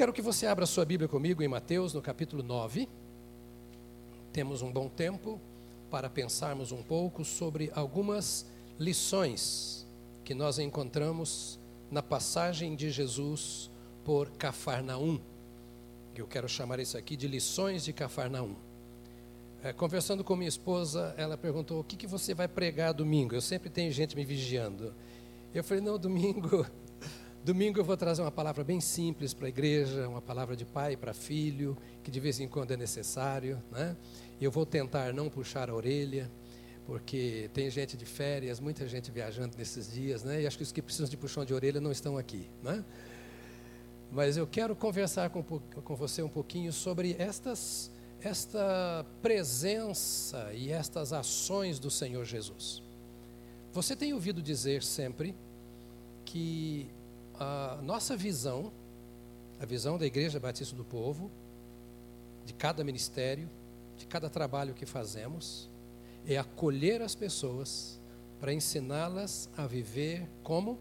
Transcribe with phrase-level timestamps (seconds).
[0.00, 2.88] Quero que você abra sua Bíblia comigo em Mateus, no capítulo 9.
[4.32, 5.38] Temos um bom tempo
[5.90, 8.46] para pensarmos um pouco sobre algumas
[8.78, 9.86] lições
[10.24, 11.60] que nós encontramos
[11.90, 13.70] na passagem de Jesus
[14.02, 15.20] por Cafarnaum.
[16.16, 18.56] Eu quero chamar isso aqui de lições de Cafarnaum.
[19.62, 23.34] É, conversando com minha esposa, ela perguntou: o que, que você vai pregar domingo?
[23.34, 24.94] Eu sempre tenho gente me vigiando.
[25.54, 26.64] Eu falei: não, domingo
[27.42, 30.94] Domingo eu vou trazer uma palavra bem simples para a igreja, uma palavra de pai
[30.94, 33.62] para filho, que de vez em quando é necessário.
[33.72, 33.96] Né?
[34.38, 36.30] Eu vou tentar não puxar a orelha,
[36.84, 40.42] porque tem gente de férias, muita gente viajando nesses dias, né?
[40.42, 42.46] e acho que os que precisam de puxão de orelha não estão aqui.
[42.62, 42.84] Né?
[44.12, 51.14] Mas eu quero conversar com, com você um pouquinho sobre estas, esta presença e estas
[51.14, 52.82] ações do Senhor Jesus.
[53.72, 55.34] Você tem ouvido dizer sempre
[56.26, 56.90] que
[57.40, 58.70] a nossa visão,
[59.58, 61.30] a visão da Igreja Batista do Povo,
[62.44, 63.48] de cada ministério,
[63.96, 65.68] de cada trabalho que fazemos,
[66.26, 67.98] é acolher as pessoas
[68.38, 70.78] para ensiná-las a viver como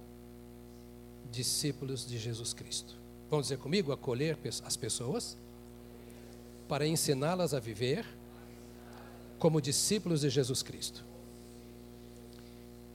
[1.32, 2.98] discípulos de Jesus Cristo.
[3.30, 3.94] Vamos dizer comigo?
[3.94, 5.38] Acolher as pessoas
[6.68, 8.06] para ensiná-las a viver
[9.38, 11.06] como discípulos de Jesus Cristo.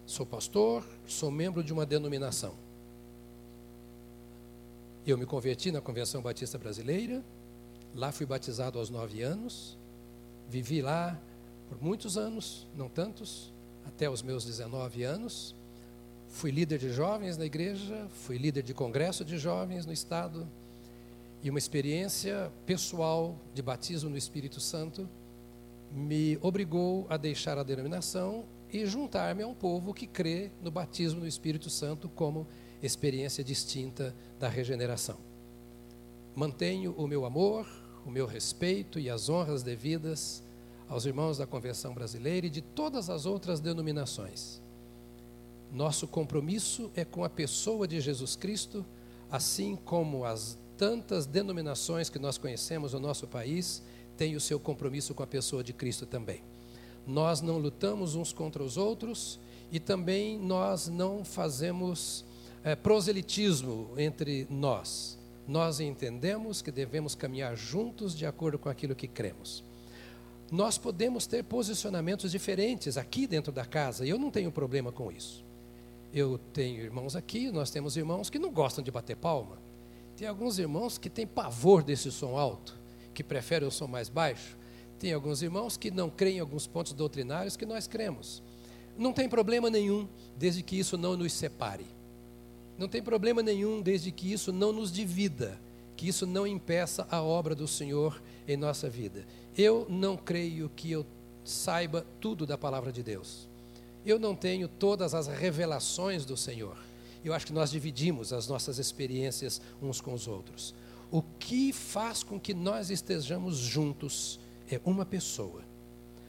[0.07, 2.64] Sou pastor, sou membro de uma denominação.
[5.07, 7.23] Eu me converti na Convenção Batista Brasileira,
[7.95, 9.77] lá fui batizado aos nove anos,
[10.49, 11.21] vivi lá
[11.69, 13.53] por muitos anos, não tantos,
[13.85, 15.55] até os meus 19 anos.
[16.29, 20.49] Fui líder de jovens na igreja, fui líder de congresso de jovens no estado,
[21.43, 25.07] e uma experiência pessoal de batismo no Espírito Santo
[25.93, 31.21] me obrigou a deixar a denominação e juntar-me a um povo que crê no batismo
[31.21, 32.47] no Espírito Santo como
[32.87, 35.17] experiência distinta da regeneração.
[36.35, 37.67] Mantenho o meu amor,
[38.05, 40.43] o meu respeito e as honras devidas
[40.89, 44.61] aos irmãos da Convenção Brasileira e de todas as outras denominações.
[45.73, 48.85] Nosso compromisso é com a pessoa de Jesus Cristo,
[49.31, 53.83] assim como as tantas denominações que nós conhecemos no nosso país
[54.17, 56.43] têm o seu compromisso com a pessoa de Cristo também.
[57.07, 59.41] Nós não lutamos uns contra os outros
[59.73, 62.25] e também nós não fazemos
[62.65, 65.19] é, proselitismo entre nós.
[65.47, 69.63] Nós entendemos que devemos caminhar juntos de acordo com aquilo que cremos.
[70.51, 75.13] Nós podemos ter posicionamentos diferentes aqui dentro da casa, e eu não tenho problema com
[75.13, 75.45] isso.
[76.13, 79.59] Eu tenho irmãos aqui, nós temos irmãos que não gostam de bater palma.
[80.17, 82.79] Tem alguns irmãos que têm pavor desse som alto,
[83.13, 84.57] que preferem o som mais baixo.
[84.99, 88.43] Tem alguns irmãos que não creem em alguns pontos doutrinários que nós cremos.
[88.97, 90.09] Não tem problema nenhum,
[90.39, 91.85] desde que isso não nos separe.
[92.79, 95.61] Não tem problema nenhum desde que isso não nos divida,
[95.97, 99.25] que isso não impeça a obra do Senhor em nossa vida.
[99.57, 101.07] Eu não creio que eu
[101.45, 103.49] saiba tudo da palavra de Deus.
[104.05, 106.77] Eu não tenho todas as revelações do Senhor.
[107.25, 110.75] Eu acho que nós dividimos as nossas experiências uns com os outros.
[111.11, 114.41] O que faz com que nós estejamos juntos
[114.71, 115.63] é uma pessoa,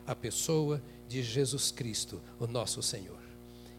[0.06, 3.25] a pessoa de Jesus Cristo, o nosso Senhor.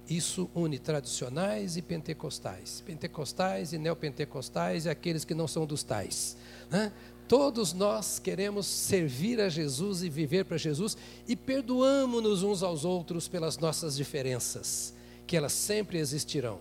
[0.09, 2.83] Isso une tradicionais e pentecostais.
[2.87, 6.37] Pentecostais e neopentecostais e aqueles que não são dos tais.
[6.71, 6.93] Né?
[7.29, 10.97] Todos nós queremos servir a Jesus e viver para Jesus
[11.27, 14.95] e perdoamos-nos uns aos outros pelas nossas diferenças,
[15.27, 16.61] que elas sempre existirão.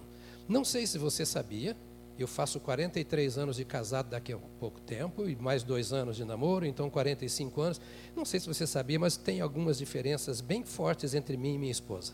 [0.50, 1.78] Não sei se você sabia,
[2.18, 6.26] eu faço 43 anos de casado daqui a pouco tempo e mais dois anos de
[6.26, 7.82] namoro, então 45 anos.
[8.16, 11.72] Não sei se você sabia, mas tem algumas diferenças bem fortes entre mim e minha
[11.72, 12.14] esposa.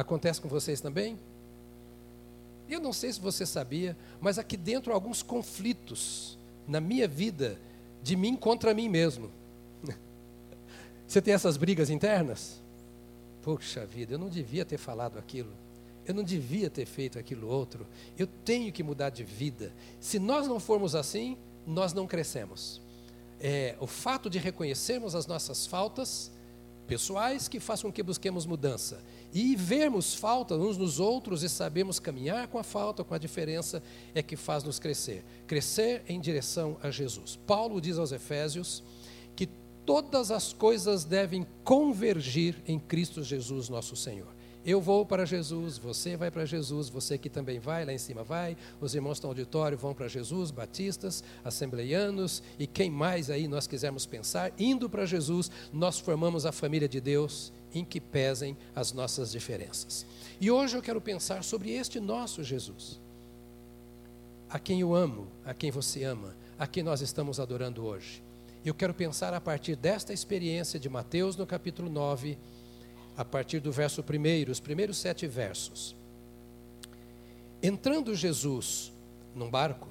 [0.00, 1.18] Acontece com vocês também?
[2.70, 7.58] Eu não sei se você sabia, mas aqui dentro há alguns conflitos na minha vida
[8.02, 9.30] de mim contra mim mesmo.
[11.06, 12.62] Você tem essas brigas internas?
[13.42, 15.52] Puxa vida, eu não devia ter falado aquilo.
[16.06, 17.86] Eu não devia ter feito aquilo outro.
[18.18, 19.70] Eu tenho que mudar de vida.
[20.00, 21.36] Se nós não formos assim,
[21.66, 22.80] nós não crescemos.
[23.38, 26.30] É, o fato de reconhecermos as nossas faltas
[26.86, 28.98] pessoais que faz com que busquemos mudança
[29.32, 33.82] e vermos falta uns nos outros e sabemos caminhar com a falta, com a diferença,
[34.14, 35.24] é que faz nos crescer.
[35.46, 37.38] Crescer em direção a Jesus.
[37.46, 38.82] Paulo diz aos Efésios
[39.36, 39.48] que
[39.86, 44.40] todas as coisas devem convergir em Cristo Jesus, nosso Senhor.
[44.64, 48.22] Eu vou para Jesus, você vai para Jesus, você que também vai, lá em cima
[48.22, 53.66] vai, os irmãos do auditório vão para Jesus, batistas, assembleianos e quem mais aí nós
[53.66, 58.92] quisermos pensar, indo para Jesus, nós formamos a família de Deus em que pesem as
[58.92, 60.06] nossas diferenças.
[60.40, 63.00] E hoje eu quero pensar sobre este nosso Jesus.
[64.50, 68.20] a quem eu amo, a quem você ama, a quem nós estamos adorando hoje.
[68.64, 72.36] Eu quero pensar a partir desta experiência de Mateus no capítulo 9,
[73.16, 75.94] a partir do verso 1, os primeiros sete versos.
[77.62, 78.92] Entrando Jesus
[79.34, 79.88] num barco,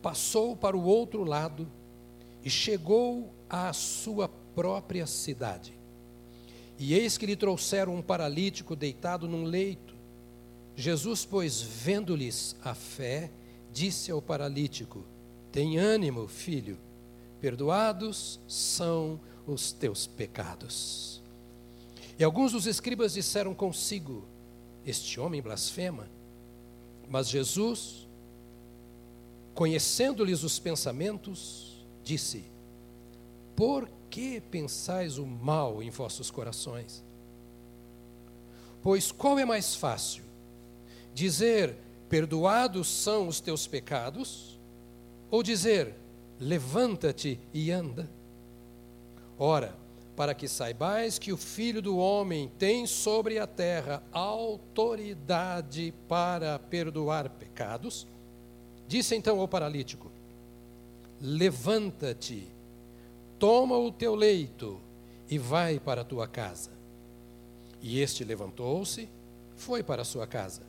[0.00, 1.68] passou para o outro lado
[2.44, 5.74] e chegou à sua própria cidade.
[6.78, 9.94] E eis que lhe trouxeram um paralítico deitado num leito.
[10.74, 13.30] Jesus, pois, vendo-lhes a fé,
[13.72, 15.04] disse ao paralítico:
[15.50, 16.78] Tem ânimo, filho
[17.40, 21.22] perdoados são os teus pecados.
[22.18, 24.24] E alguns dos escribas disseram consigo:
[24.84, 26.08] Este homem blasfema.
[27.08, 28.08] Mas Jesus,
[29.54, 32.44] conhecendo-lhes os pensamentos, disse:
[33.54, 37.04] Por que pensais o mal em vossos corações?
[38.82, 40.24] Pois qual é mais fácil?
[41.12, 41.76] Dizer:
[42.08, 44.58] Perdoados são os teus pecados?
[45.30, 45.94] Ou dizer:
[46.38, 48.08] levanta-te e anda.
[49.38, 49.74] Ora,
[50.14, 57.28] para que saibais que o Filho do Homem tem sobre a terra autoridade para perdoar
[57.28, 58.06] pecados,
[58.88, 60.10] disse então ao paralítico:
[61.20, 62.48] Levanta-te,
[63.38, 64.80] toma o teu leito
[65.28, 66.70] e vai para a tua casa.
[67.80, 69.08] E este levantou-se,
[69.56, 70.62] foi para a sua casa.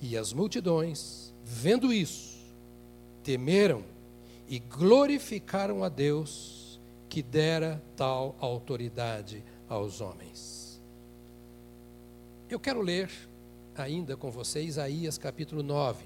[0.00, 2.38] E as multidões, vendo isso,
[3.22, 3.84] temeram
[4.48, 10.80] e glorificaram a Deus que dera tal autoridade aos homens.
[12.48, 13.10] Eu quero ler
[13.74, 16.04] ainda com você Isaías capítulo 9.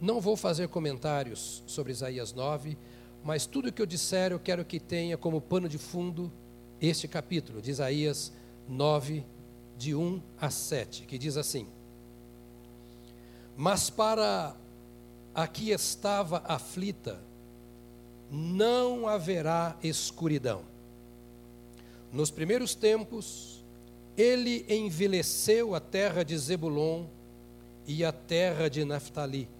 [0.00, 2.78] Não vou fazer comentários sobre Isaías 9,
[3.28, 6.32] mas tudo que eu disser eu quero que tenha como pano de fundo
[6.80, 8.32] este capítulo de Isaías
[8.66, 9.22] 9,
[9.76, 11.66] de 1 a 7, que diz assim:
[13.54, 14.56] Mas para
[15.34, 17.20] a que estava aflita,
[18.30, 20.62] não haverá escuridão.
[22.10, 23.62] Nos primeiros tempos,
[24.16, 27.04] ele envelheceu a terra de Zebulon
[27.86, 29.50] e a terra de Naphtali.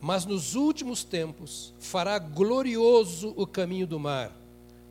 [0.00, 4.32] Mas nos últimos tempos fará glorioso o caminho do mar,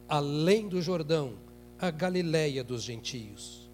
[0.07, 1.33] além do Jordão,
[1.79, 3.69] a Galiléia dos gentios.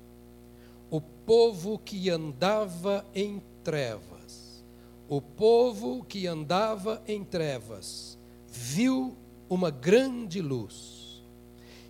[0.91, 4.63] O povo que andava em trevas,
[5.09, 9.15] o povo que andava em trevas, viu
[9.49, 11.23] uma grande luz,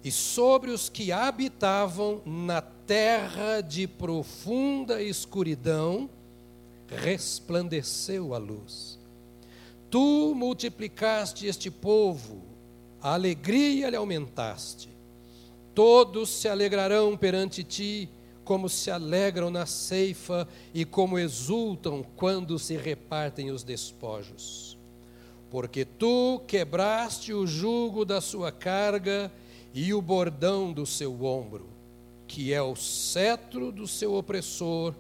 [0.04, 6.10] e sobre os que habitavam na terra de profunda escuridão,
[6.88, 9.03] resplandeceu a luz.
[9.94, 12.42] Tu multiplicaste este povo,
[13.00, 14.90] a alegria lhe aumentaste.
[15.76, 18.10] Todos se alegrarão perante ti,
[18.44, 24.74] como se alegram na ceifa e como exultam quando se repartem os despojos
[25.54, 29.32] porque tu quebraste o jugo da sua carga
[29.72, 31.70] e o bordão do seu ombro,
[32.26, 34.96] que é o cetro do seu opressor,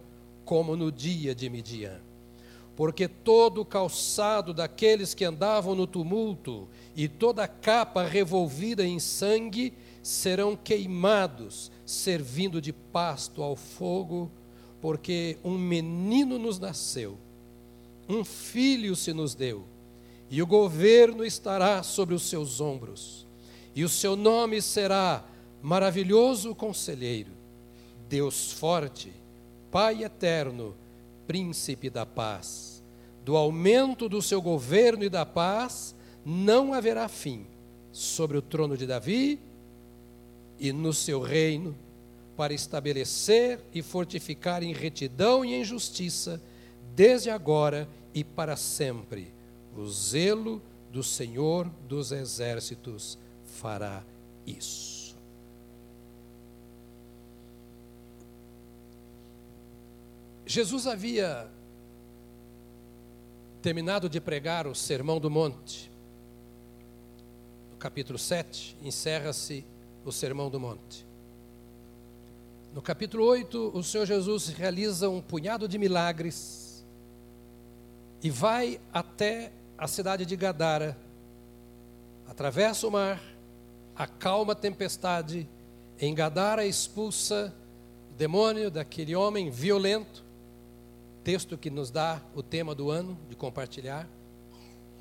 [0.45, 1.99] como no dia de Midian.
[2.75, 8.99] Porque todo o calçado daqueles que andavam no tumulto e toda a capa revolvida em
[8.99, 14.31] sangue serão queimados, servindo de pasto ao fogo,
[14.81, 17.17] porque um menino nos nasceu,
[18.09, 19.65] um filho se nos deu
[20.33, 23.27] e o governo estará sobre os seus ombros,
[23.75, 25.23] e o seu nome será
[25.61, 27.29] Maravilhoso Conselheiro,
[28.09, 29.13] Deus Forte,
[29.69, 30.73] Pai Eterno,
[31.27, 32.83] Príncipe da Paz.
[33.23, 37.45] Do aumento do seu governo e da paz não haverá fim
[37.91, 39.39] sobre o trono de Davi
[40.59, 41.75] e no seu reino,
[42.35, 46.41] para estabelecer e fortificar em retidão e em justiça,
[46.95, 49.33] desde agora e para sempre
[49.75, 50.61] o zelo
[50.91, 54.03] do Senhor dos exércitos fará
[54.45, 54.92] isso.
[60.53, 61.47] Jesus havia
[63.59, 65.91] terminado de pregar o Sermão do Monte.
[67.71, 69.65] No capítulo 7, encerra-se
[70.05, 71.07] o Sermão do Monte.
[72.71, 76.85] No capítulo 8, o Senhor Jesus realiza um punhado de milagres
[78.21, 80.95] e vai até a cidade de Gadara,
[82.27, 83.19] atravessa o mar,
[83.95, 85.49] acalma a tempestade,
[85.99, 87.51] em Gadara expulsa
[88.11, 90.22] o demônio daquele homem violento,
[91.23, 94.07] texto que nos dá o tema do ano de compartilhar.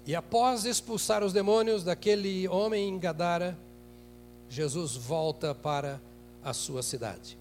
[0.07, 3.59] E após expulsar os demônios daquele homem em Gadara,
[4.49, 6.01] Jesus volta para
[6.43, 7.39] a sua cidade,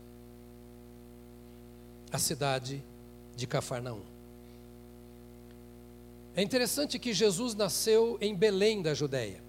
[2.11, 2.83] a cidade
[3.35, 4.01] de Cafarnaum.
[6.35, 9.41] É interessante que Jesus nasceu em Belém da Judéia.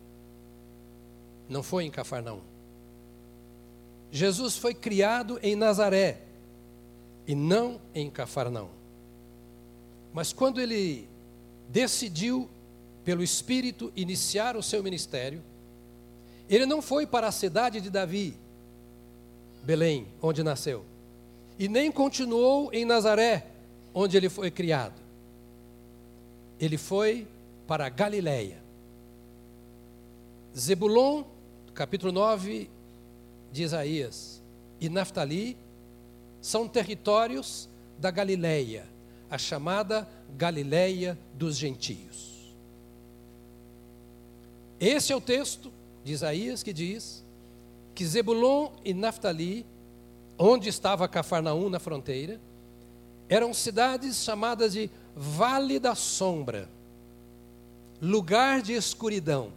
[1.49, 2.41] Não foi em Cafarnaum.
[4.11, 6.23] Jesus foi criado em Nazaré
[7.27, 8.82] e não em Cafarnaum.
[10.13, 11.09] Mas quando ele
[11.69, 12.49] decidiu,
[13.05, 15.43] pelo Espírito, iniciar o seu ministério,
[16.49, 18.37] ele não foi para a cidade de Davi,
[19.65, 20.85] Belém, onde nasceu,
[21.59, 23.47] e nem continuou em Nazaré,
[23.95, 25.01] onde ele foi criado.
[26.61, 27.27] Ele foi
[27.67, 28.63] para Galiléia.
[30.57, 31.25] Zebulon,
[31.75, 32.69] capítulo 9
[33.51, 34.43] de Isaías,
[34.81, 35.57] e Naftali
[36.41, 38.85] são territórios da Galiléia,
[39.33, 42.53] a chamada Galiléia dos gentios.
[44.79, 45.73] Esse é o texto
[46.05, 47.25] de Isaías que diz
[47.95, 49.65] que Zebulon e Naftali,
[50.39, 52.39] onde estava Cafarnaum na fronteira,
[53.27, 56.69] eram cidades chamadas de Vale da Sombra,
[58.03, 59.51] lugar de escuridão.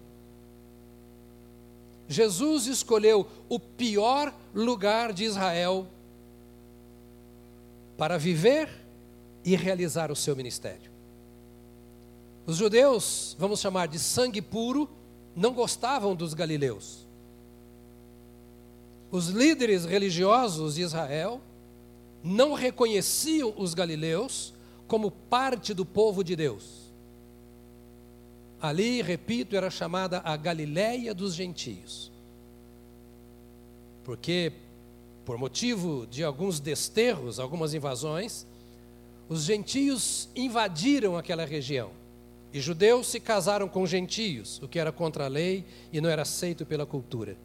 [2.08, 5.86] Jesus escolheu o pior lugar de Israel
[7.98, 8.85] para viver
[9.46, 10.92] e realizar o seu ministério.
[12.48, 14.90] Os judeus, vamos chamar de sangue puro,
[15.36, 17.06] não gostavam dos galileus.
[19.12, 21.40] Os líderes religiosos de Israel
[22.24, 24.54] não reconheciam os galileus
[24.88, 26.86] como parte do povo de Deus.
[28.60, 32.12] Ali, repito, era chamada a Galiléia dos gentios.
[34.04, 34.52] Porque,
[35.24, 38.48] por motivo de alguns desterros, algumas invasões,
[39.28, 41.92] os gentios invadiram aquela região.
[42.54, 46.22] E judeus se casaram com gentios, o que era contra a lei e não era
[46.22, 47.36] aceito pela cultura.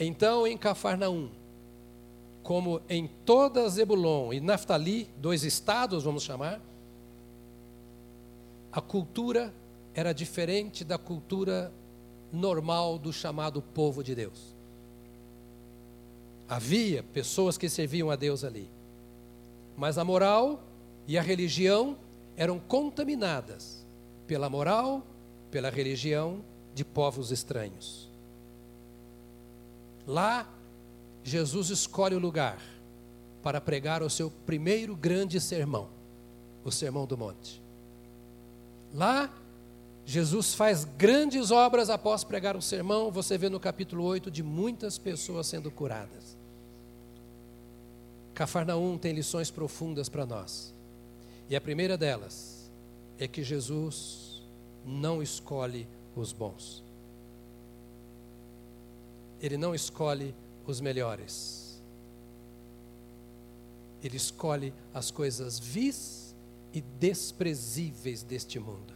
[0.00, 1.28] Então, em Cafarnaum,
[2.42, 6.60] como em toda Zebulon e Naftali, dois estados, vamos chamar,
[8.72, 9.52] a cultura
[9.92, 11.72] era diferente da cultura
[12.32, 14.57] normal do chamado povo de Deus.
[16.48, 18.70] Havia pessoas que serviam a Deus ali,
[19.76, 20.62] mas a moral
[21.06, 21.96] e a religião
[22.36, 23.84] eram contaminadas
[24.26, 25.06] pela moral,
[25.50, 26.42] pela religião
[26.74, 28.08] de povos estranhos.
[30.06, 30.48] Lá
[31.28, 32.58] Jesus escolhe o lugar
[33.42, 35.88] para pregar o seu primeiro grande sermão,
[36.64, 37.62] o Sermão do Monte.
[38.94, 39.30] Lá,
[40.06, 44.96] Jesus faz grandes obras após pregar o sermão, você vê no capítulo 8 de muitas
[44.96, 46.37] pessoas sendo curadas.
[48.38, 50.72] Cafarnaum tem lições profundas para nós.
[51.50, 52.70] E a primeira delas
[53.18, 54.44] é que Jesus
[54.86, 56.84] não escolhe os bons.
[59.42, 61.82] Ele não escolhe os melhores.
[64.04, 66.32] Ele escolhe as coisas vis
[66.72, 68.94] e desprezíveis deste mundo.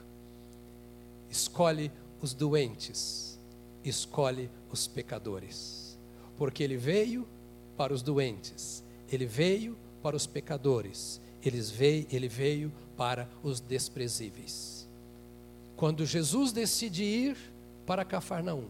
[1.28, 3.40] Escolhe os doentes,
[3.84, 5.98] escolhe os pecadores.
[6.36, 7.26] Porque ele veio
[7.76, 8.81] para os doentes,
[9.12, 14.88] ele veio para os pecadores, ele veio, ele veio para os desprezíveis.
[15.76, 17.36] Quando Jesus decide ir
[17.84, 18.64] para Cafarnaum,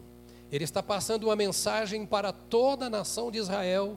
[0.50, 3.96] ele está passando uma mensagem para toda a nação de Israel,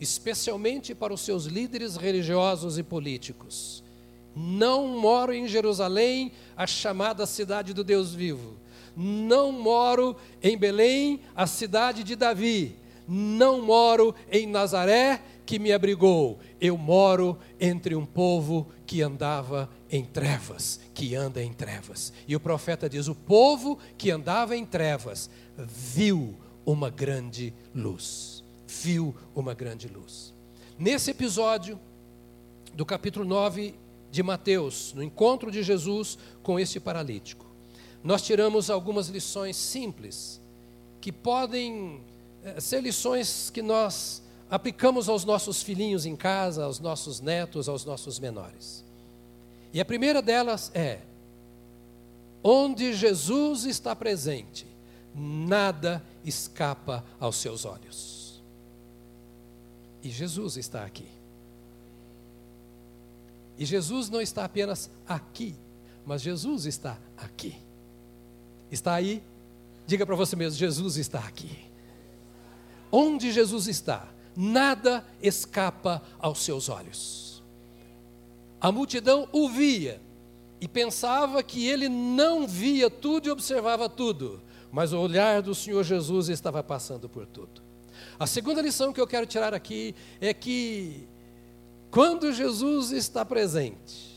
[0.00, 3.84] especialmente para os seus líderes religiosos e políticos.
[4.34, 8.56] Não moro em Jerusalém, a chamada cidade do Deus vivo.
[8.96, 12.76] Não moro em Belém, a cidade de Davi.
[13.06, 16.38] Não moro em Nazaré, que me abrigou.
[16.60, 22.12] Eu moro entre um povo que andava em trevas, que anda em trevas.
[22.26, 28.42] E o profeta diz: o povo que andava em trevas viu uma grande luz.
[28.66, 30.32] Viu uma grande luz.
[30.78, 31.78] Nesse episódio
[32.74, 33.74] do capítulo 9
[34.10, 37.46] de Mateus, no encontro de Jesus com este paralítico,
[38.02, 40.40] nós tiramos algumas lições simples
[41.00, 42.00] que podem
[42.44, 44.21] eh, ser lições que nós
[44.52, 48.84] aplicamos aos nossos filhinhos em casa, aos nossos netos, aos nossos menores.
[49.72, 51.00] E a primeira delas é:
[52.44, 54.66] onde Jesus está presente,
[55.14, 58.42] nada escapa aos seus olhos.
[60.02, 61.08] E Jesus está aqui.
[63.56, 65.54] E Jesus não está apenas aqui,
[66.04, 67.56] mas Jesus está aqui.
[68.70, 69.22] Está aí?
[69.86, 71.58] Diga para você mesmo: Jesus está aqui.
[72.90, 77.42] Onde Jesus está, nada escapa aos seus olhos.
[78.60, 80.00] A multidão o via
[80.60, 84.40] e pensava que ele não via tudo e observava tudo
[84.72, 87.60] mas o olhar do Senhor Jesus estava passando por tudo.
[88.18, 91.06] A segunda lição que eu quero tirar aqui é que
[91.90, 94.10] quando Jesus está presente,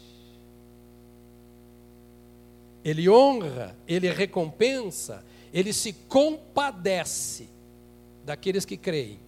[2.86, 7.50] ele honra, ele recompensa, ele se compadece
[8.24, 9.19] daqueles que creem,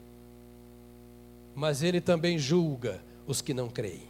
[1.58, 4.08] mas ele também julga os que não creem.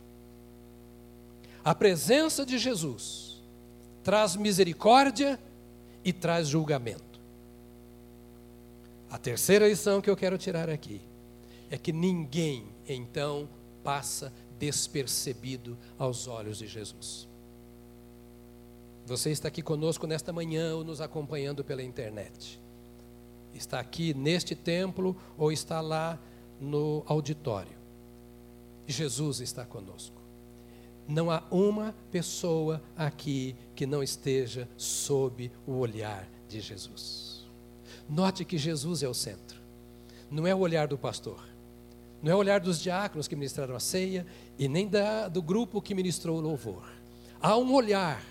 [1.63, 3.41] A presença de Jesus
[4.03, 5.39] traz misericórdia
[6.03, 7.21] e traz julgamento.
[9.09, 10.99] A terceira lição que eu quero tirar aqui
[11.71, 13.47] é que ninguém, então,
[13.81, 17.29] passa despercebido aos olhos de Jesus.
[19.05, 22.59] Você está aqui conosco nesta manhã ou nos acompanhando pela internet.
[23.53, 26.19] Está aqui neste templo ou está lá
[26.59, 27.77] no auditório.
[28.85, 30.21] Jesus está conosco.
[31.07, 37.45] Não há uma pessoa aqui que não esteja sob o olhar de Jesus.
[38.09, 39.61] Note que Jesus é o centro.
[40.29, 41.41] Não é o olhar do pastor,
[42.21, 44.25] não é o olhar dos diáconos que ministraram a ceia
[44.57, 46.89] e nem da, do grupo que ministrou o louvor.
[47.39, 48.23] Há um olhar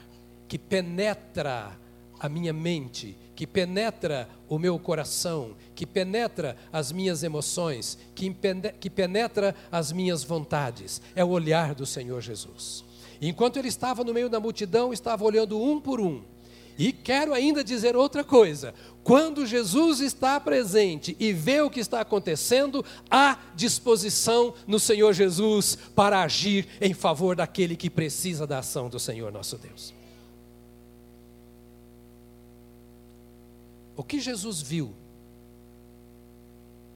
[0.49, 1.77] que penetra
[2.19, 9.55] a minha mente, que penetra o meu coração, que penetra as minhas emoções, que, penetra
[9.71, 11.03] as minhas vontades.
[11.15, 12.83] É o olhar do Senhor Jesus.
[13.21, 16.23] Enquanto ele estava no meio da multidão, estava olhando um por um.
[16.79, 22.01] E quero ainda dizer outra coisa: quando Jesus está presente e vê o que está
[22.01, 28.89] acontecendo, há disposição no Senhor Jesus para agir em favor daquele que precisa da ação
[28.89, 29.96] do Senhor nosso Deus.
[33.97, 34.95] O que Jesus viu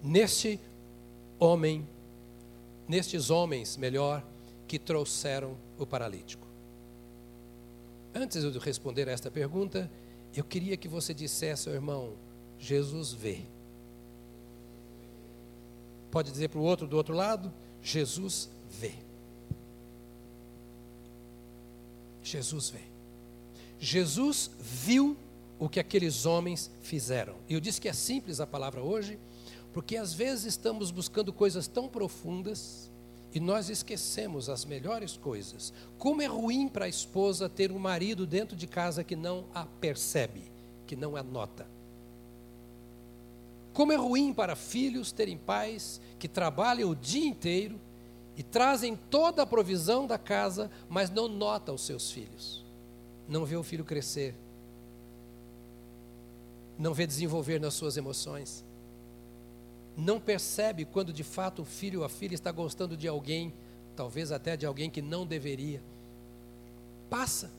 [0.03, 0.61] neste
[1.39, 1.89] homem,
[2.87, 4.23] nestes homens, melhor,
[4.69, 6.47] que trouxeram o paralítico?
[8.15, 9.91] Antes de responder a esta pergunta,
[10.37, 12.13] eu queria que você dissesse ao irmão:
[12.59, 13.41] Jesus vê.
[16.11, 17.53] Pode dizer para o outro do outro lado:
[17.83, 18.93] Jesus vê.
[22.23, 22.83] Jesus vê.
[23.79, 25.17] Jesus viu
[25.61, 27.35] o que aqueles homens fizeram.
[27.47, 29.19] E eu disse que é simples a palavra hoje,
[29.75, 32.91] porque às vezes estamos buscando coisas tão profundas
[33.33, 35.73] e nós esquecemos as melhores coisas.
[35.99, 39.67] Como é ruim para a esposa ter um marido dentro de casa que não a
[39.67, 40.51] percebe,
[40.87, 41.67] que não a nota.
[43.75, 47.79] Como é ruim para filhos terem pais que trabalham o dia inteiro
[48.35, 52.65] e trazem toda a provisão da casa, mas não nota os seus filhos.
[53.29, 54.35] Não vê o filho crescer,
[56.81, 58.65] não vê desenvolver nas suas emoções,
[59.97, 63.53] não percebe quando de fato o filho ou a filha está gostando de alguém,
[63.95, 65.83] talvez até de alguém que não deveria.
[67.11, 67.51] Passa,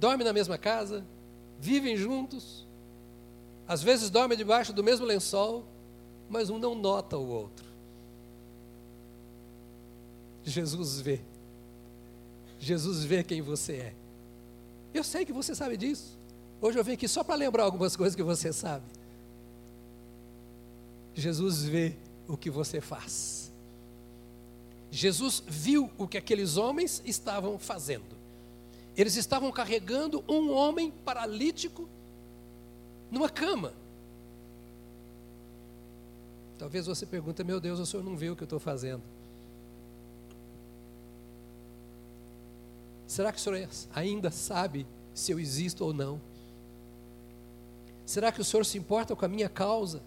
[0.00, 1.04] dorme na mesma casa,
[1.60, 2.66] vivem juntos,
[3.68, 5.64] às vezes dormem debaixo do mesmo lençol,
[6.28, 7.66] mas um não nota o outro.
[10.44, 11.20] Jesus vê.
[12.58, 13.94] Jesus vê quem você é.
[14.94, 16.21] Eu sei que você sabe disso.
[16.62, 18.84] Hoje eu vim aqui só para lembrar algumas coisas que você sabe.
[21.12, 21.96] Jesus vê
[22.28, 23.52] o que você faz.
[24.88, 28.14] Jesus viu o que aqueles homens estavam fazendo.
[28.96, 31.88] Eles estavam carregando um homem paralítico
[33.10, 33.72] numa cama.
[36.58, 39.02] Talvez você pergunte, meu Deus, o senhor não vê o que eu estou fazendo.
[43.08, 46.20] Será que o senhor ainda sabe se eu existo ou não?
[48.04, 50.02] Será que o Senhor se importa com a minha causa?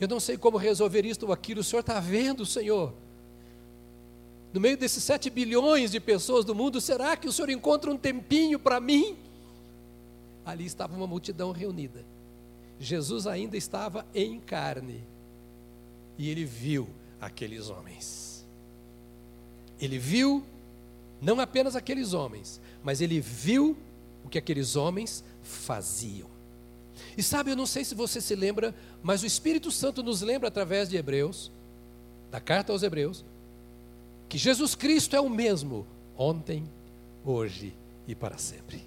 [0.00, 2.94] Eu não sei como resolver isto ou aquilo, o Senhor está vendo, Senhor.
[4.52, 7.98] No meio desses sete bilhões de pessoas do mundo, será que o Senhor encontra um
[7.98, 9.16] tempinho para mim?
[10.44, 12.04] Ali estava uma multidão reunida.
[12.80, 15.02] Jesus ainda estava em carne.
[16.16, 16.88] E ele viu
[17.20, 18.46] aqueles homens.
[19.80, 20.44] Ele viu
[21.20, 23.76] não apenas aqueles homens, mas ele viu
[24.24, 26.28] o que aqueles homens faziam.
[27.16, 30.48] E sabe, eu não sei se você se lembra, mas o Espírito Santo nos lembra
[30.48, 31.50] através de Hebreus,
[32.30, 33.24] da carta aos Hebreus,
[34.28, 36.68] que Jesus Cristo é o mesmo ontem,
[37.24, 37.74] hoje
[38.06, 38.82] e para sempre.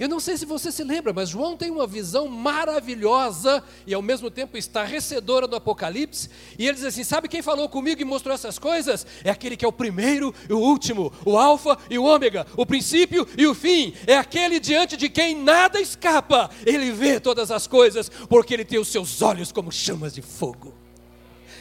[0.00, 4.00] Eu não sei se você se lembra, mas João tem uma visão maravilhosa e ao
[4.00, 6.30] mesmo tempo estarrecedora do Apocalipse.
[6.58, 9.06] E ele diz assim: Sabe quem falou comigo e mostrou essas coisas?
[9.22, 12.64] É aquele que é o primeiro e o último, o Alfa e o Ômega, o
[12.64, 13.92] princípio e o fim.
[14.06, 16.48] É aquele diante de quem nada escapa.
[16.64, 20.74] Ele vê todas as coisas, porque ele tem os seus olhos como chamas de fogo.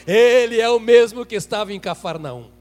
[0.07, 2.58] Ele é o mesmo que estava em Cafarnaum.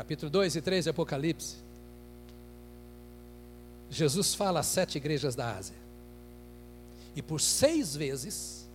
[0.00, 1.56] Capítulo 2 e 3 de Apocalipse,
[3.90, 5.76] Jesus fala às sete igrejas da Ásia.
[7.14, 8.66] E por seis vezes,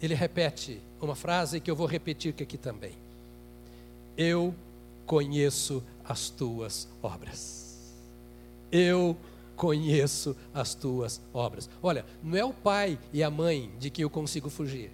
[0.00, 2.94] ele repete uma frase que eu vou repetir aqui também.
[4.16, 4.52] Eu
[5.06, 7.94] conheço as tuas obras.
[8.72, 9.16] Eu
[9.54, 11.70] conheço as tuas obras.
[11.80, 14.90] Olha, não é o pai e a mãe de quem eu consigo fugir.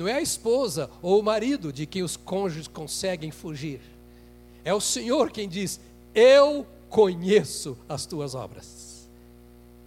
[0.00, 3.82] Não é a esposa ou o marido de quem os cônjuges conseguem fugir.
[4.64, 5.78] É o Senhor quem diz:
[6.14, 9.06] Eu conheço as tuas obras.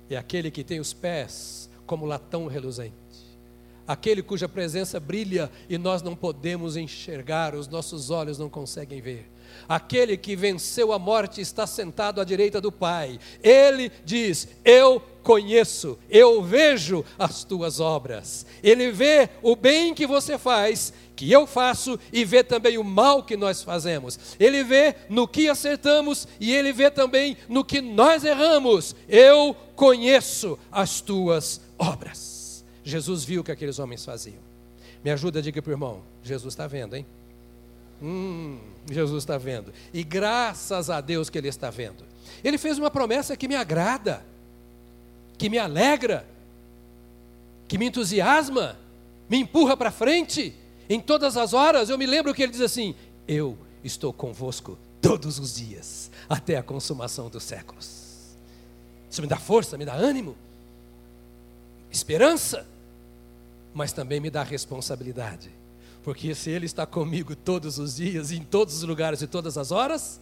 [0.07, 2.93] É aquele que tem os pés como latão reluzente,
[3.87, 9.27] aquele cuja presença brilha e nós não podemos enxergar, os nossos olhos não conseguem ver.
[9.67, 13.19] Aquele que venceu a morte está sentado à direita do Pai.
[13.41, 18.45] Ele diz: Eu conheço, eu vejo as tuas obras.
[18.61, 23.23] Ele vê o bem que você faz, que eu faço, e vê também o mal
[23.23, 24.19] que nós fazemos.
[24.39, 28.95] Ele vê no que acertamos e ele vê também no que nós erramos.
[29.07, 32.63] Eu conheço as tuas obras.
[32.83, 34.41] Jesus viu o que aqueles homens faziam.
[35.03, 37.05] Me ajuda, diga para o irmão: Jesus está vendo, hein?
[38.03, 38.59] Hum,
[38.91, 39.73] Jesus está vendo.
[39.93, 42.03] E graças a Deus que Ele está vendo.
[42.43, 44.23] Ele fez uma promessa que me agrada
[45.37, 46.25] que me alegra,
[47.67, 48.79] que me entusiasma,
[49.29, 50.55] me empurra para frente.
[50.89, 52.95] Em todas as horas, eu me lembro que ele diz assim:
[53.27, 58.37] Eu estou convosco todos os dias, até a consumação dos séculos.
[59.09, 60.35] Isso me dá força, me dá ânimo,
[61.91, 62.65] esperança,
[63.73, 65.51] mas também me dá responsabilidade.
[66.03, 69.71] Porque se Ele está comigo todos os dias, em todos os lugares e todas as
[69.71, 70.19] horas,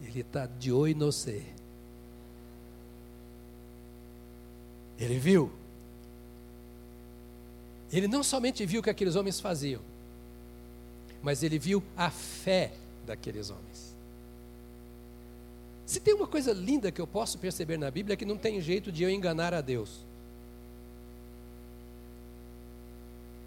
[0.00, 1.44] Ele está de oi no ser
[5.02, 5.50] Ele viu.
[7.92, 9.82] Ele não somente viu o que aqueles homens faziam,
[11.22, 12.72] mas ele viu a fé
[13.04, 13.94] daqueles homens.
[15.84, 18.60] Se tem uma coisa linda que eu posso perceber na Bíblia é que não tem
[18.60, 20.06] jeito de eu enganar a Deus.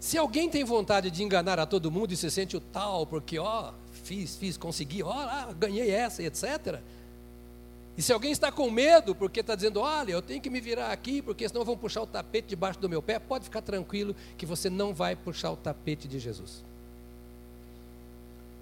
[0.06, 3.40] Se alguém tem vontade de enganar a todo mundo e se sente o tal, porque
[3.40, 3.72] ó,
[4.04, 6.78] fiz, fiz, consegui, ó, lá, ganhei essa, etc.
[7.98, 10.92] E se alguém está com medo porque está dizendo, olha, eu tenho que me virar
[10.92, 14.46] aqui porque senão vão puxar o tapete debaixo do meu pé, pode ficar tranquilo que
[14.46, 16.62] você não vai puxar o tapete de Jesus.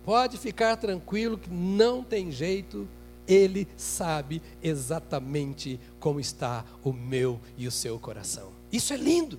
[0.02, 2.88] Pode ficar tranquilo que não tem jeito,
[3.28, 8.48] Ele sabe exatamente como está o meu e o seu coração.
[8.72, 9.38] Isso é lindo.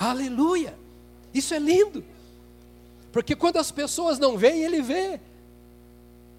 [0.00, 0.74] Aleluia!
[1.34, 2.02] Isso é lindo.
[3.12, 5.20] Porque quando as pessoas não veem, Ele vê.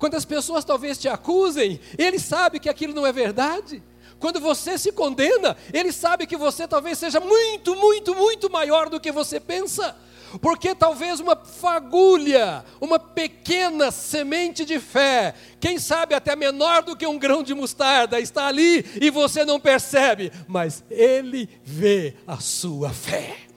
[0.01, 3.83] Quando as pessoas talvez te acusem, ele sabe que aquilo não é verdade.
[4.19, 8.99] Quando você se condena, ele sabe que você talvez seja muito, muito, muito maior do
[8.99, 9.95] que você pensa.
[10.41, 17.05] Porque talvez uma fagulha, uma pequena semente de fé, quem sabe até menor do que
[17.05, 22.89] um grão de mostarda, está ali e você não percebe, mas ele vê a sua
[22.89, 23.50] fé.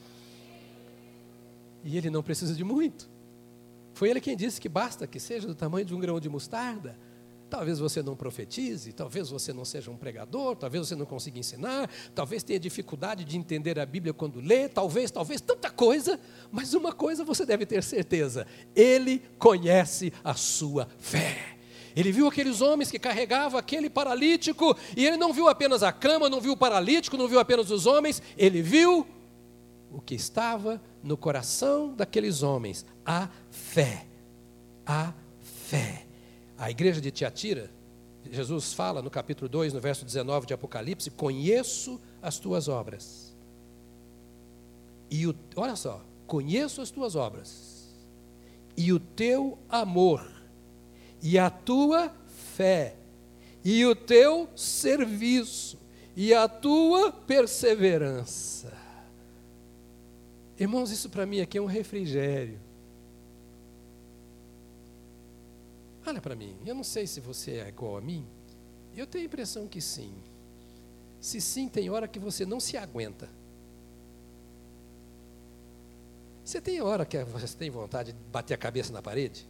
[1.85, 3.09] E ele não precisa de muito.
[3.93, 6.99] Foi ele quem disse que basta que seja do tamanho de um grão de mostarda.
[7.49, 11.89] Talvez você não profetize, talvez você não seja um pregador, talvez você não consiga ensinar,
[12.13, 16.19] talvez tenha dificuldade de entender a Bíblia quando lê, talvez, talvez, tanta coisa,
[16.51, 18.45] mas uma coisa você deve ter certeza:
[18.75, 21.55] Ele conhece a sua fé.
[21.95, 26.29] Ele viu aqueles homens que carregavam aquele paralítico, e ele não viu apenas a cama,
[26.29, 29.07] não viu o paralítico, não viu apenas os homens, ele viu
[29.95, 34.07] o que estava no coração daqueles homens, a fé.
[34.85, 36.07] A fé.
[36.59, 37.71] A igreja de Tiatira,
[38.29, 43.37] Jesus fala no capítulo 2, no verso 19 de Apocalipse: Conheço as tuas obras.
[45.09, 47.95] E o, olha só, conheço as tuas obras,
[48.77, 50.29] e o teu amor,
[51.23, 52.13] e a tua
[52.57, 52.97] fé,
[53.65, 55.79] e o teu serviço,
[56.17, 58.74] e a tua perseverança.
[60.59, 62.61] Irmãos, isso para mim aqui é um refrigério.
[66.07, 68.25] Olha para mim, eu não sei se você é igual a mim.
[68.97, 70.15] Eu tenho a impressão que sim.
[71.21, 73.29] Se sim, tem hora que você não se aguenta.
[76.45, 79.47] Você tem hora que você tem vontade de bater a cabeça na parede?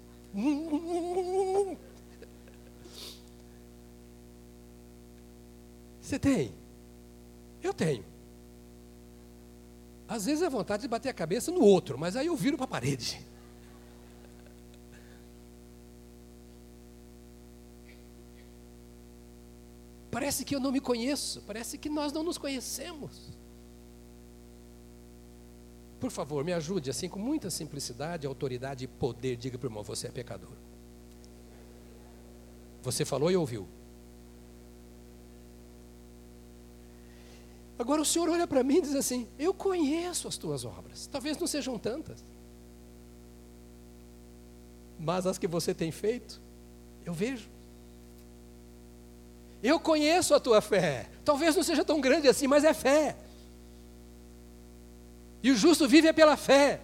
[6.01, 6.55] Você tem?
[7.63, 8.14] Eu tenho.
[10.07, 12.65] Às vezes é vontade de bater a cabeça no outro, mas aí eu viro para
[12.65, 13.25] a parede.
[20.11, 23.33] Parece que eu não me conheço, parece que nós não nos conhecemos.
[25.99, 29.37] Por favor, me ajude assim com muita simplicidade, autoridade e poder.
[29.37, 30.53] Diga para o irmão: você é pecador.
[32.83, 33.67] Você falou e ouviu.
[37.79, 41.07] Agora o Senhor olha para mim e diz assim: Eu conheço as tuas obras.
[41.07, 42.25] Talvez não sejam tantas.
[44.99, 46.41] Mas as que você tem feito,
[47.05, 47.49] eu vejo.
[49.63, 51.09] Eu conheço a tua fé.
[51.25, 53.17] Talvez não seja tão grande assim, mas é fé.
[55.43, 56.81] E o justo vive é pela fé.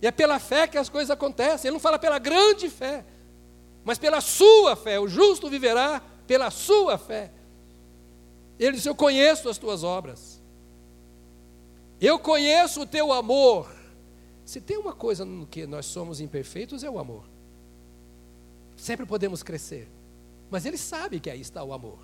[0.00, 1.68] E é pela fé que as coisas acontecem.
[1.68, 3.04] Ele não fala pela grande fé,
[3.84, 5.00] mas pela sua fé.
[5.00, 7.32] O justo viverá pela sua fé.
[8.60, 10.40] Ele diz: Eu conheço as tuas obras.
[12.00, 13.68] Eu conheço o teu amor.
[14.44, 17.24] Se tem uma coisa no que nós somos imperfeitos, é o amor.
[18.76, 19.88] Sempre podemos crescer.
[20.50, 21.98] Mas ele sabe que aí está o amor.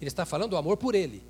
[0.00, 1.22] Ele está falando do amor por ele.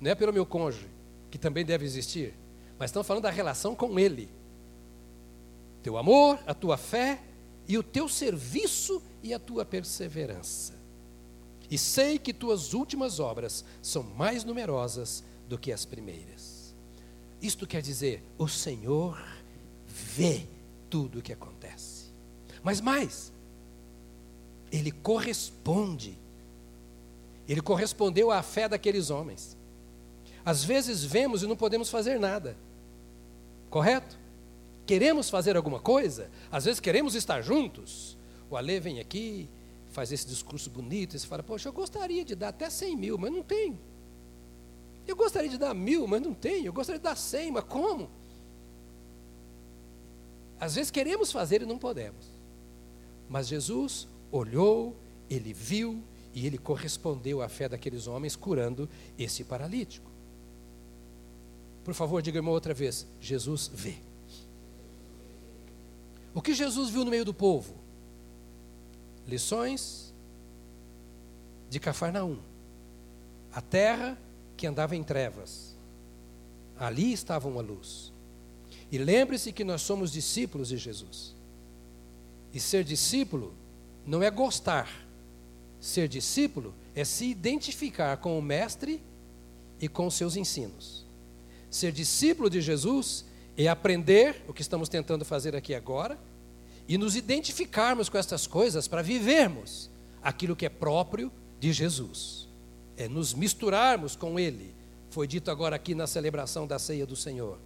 [0.00, 0.88] Não é pelo meu cônjuge
[1.32, 2.34] que também deve existir,
[2.78, 4.28] mas estão falando da relação com Ele.
[5.82, 7.20] Teu amor, a tua fé
[7.66, 10.81] e o teu serviço e a tua perseverança.
[11.72, 16.74] E sei que tuas últimas obras são mais numerosas do que as primeiras.
[17.40, 19.18] Isto quer dizer, o Senhor
[19.86, 20.46] vê
[20.90, 22.12] tudo o que acontece.
[22.62, 23.32] Mas mais,
[24.70, 26.18] Ele corresponde.
[27.48, 29.56] Ele correspondeu à fé daqueles homens.
[30.44, 32.54] Às vezes vemos e não podemos fazer nada.
[33.70, 34.18] Correto?
[34.84, 38.18] Queremos fazer alguma coisa, às vezes queremos estar juntos.
[38.50, 39.48] O Ale vem aqui,
[39.92, 43.18] faz esse discurso bonito, e você fala, poxa, eu gostaria de dar até 100 mil,
[43.18, 43.78] mas não tenho.
[45.06, 46.66] Eu gostaria de dar mil, mas não tenho.
[46.66, 48.10] Eu gostaria de dar 100, mas como?
[50.58, 52.24] Às vezes queremos fazer e não podemos.
[53.28, 54.96] Mas Jesus olhou,
[55.28, 56.02] ele viu
[56.34, 60.10] e ele correspondeu à fé daqueles homens, curando esse paralítico.
[61.84, 63.96] Por favor, diga uma outra vez: Jesus vê.
[66.32, 67.81] O que Jesus viu no meio do povo?
[69.26, 70.12] Lições
[71.70, 72.38] de Cafarnaum.
[73.52, 74.18] A terra
[74.56, 75.74] que andava em trevas.
[76.78, 78.12] Ali estava uma luz.
[78.90, 81.34] E lembre-se que nós somos discípulos de Jesus.
[82.52, 83.54] E ser discípulo
[84.06, 84.88] não é gostar.
[85.80, 89.02] Ser discípulo é se identificar com o Mestre
[89.80, 91.06] e com seus ensinos.
[91.70, 93.24] Ser discípulo de Jesus
[93.56, 96.18] é aprender o que estamos tentando fazer aqui agora
[96.88, 99.90] e nos identificarmos com estas coisas para vivermos
[100.22, 102.48] aquilo que é próprio de Jesus.
[102.96, 104.74] É nos misturarmos com Ele.
[105.10, 107.58] Foi dito agora aqui na celebração da ceia do Senhor.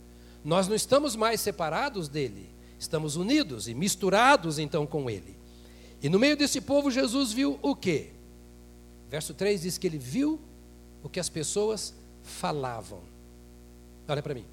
[0.45, 2.49] Nós não estamos mais separados dele,
[2.79, 5.37] estamos unidos e misturados então com Ele.
[6.03, 8.11] E no meio desse povo, Jesus viu o quê?
[9.11, 10.41] Verso 3 diz que ele viu
[11.03, 13.01] o que as pessoas falavam.
[14.09, 14.45] Olha para mim.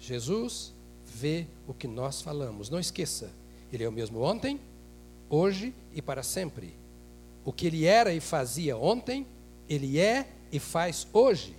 [0.00, 0.72] Jesus
[1.12, 2.70] vê o que nós falamos.
[2.70, 3.30] Não esqueça,
[3.72, 4.60] Ele é o mesmo ontem,
[5.28, 6.74] hoje e para sempre.
[7.44, 9.26] O que Ele era e fazia ontem,
[9.68, 11.54] Ele é e faz hoje.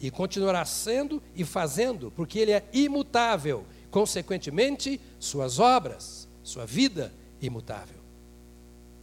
[0.00, 3.64] E continuará sendo e fazendo, porque Ele é imutável.
[3.90, 7.98] Consequentemente, Suas obras, Sua vida imutável.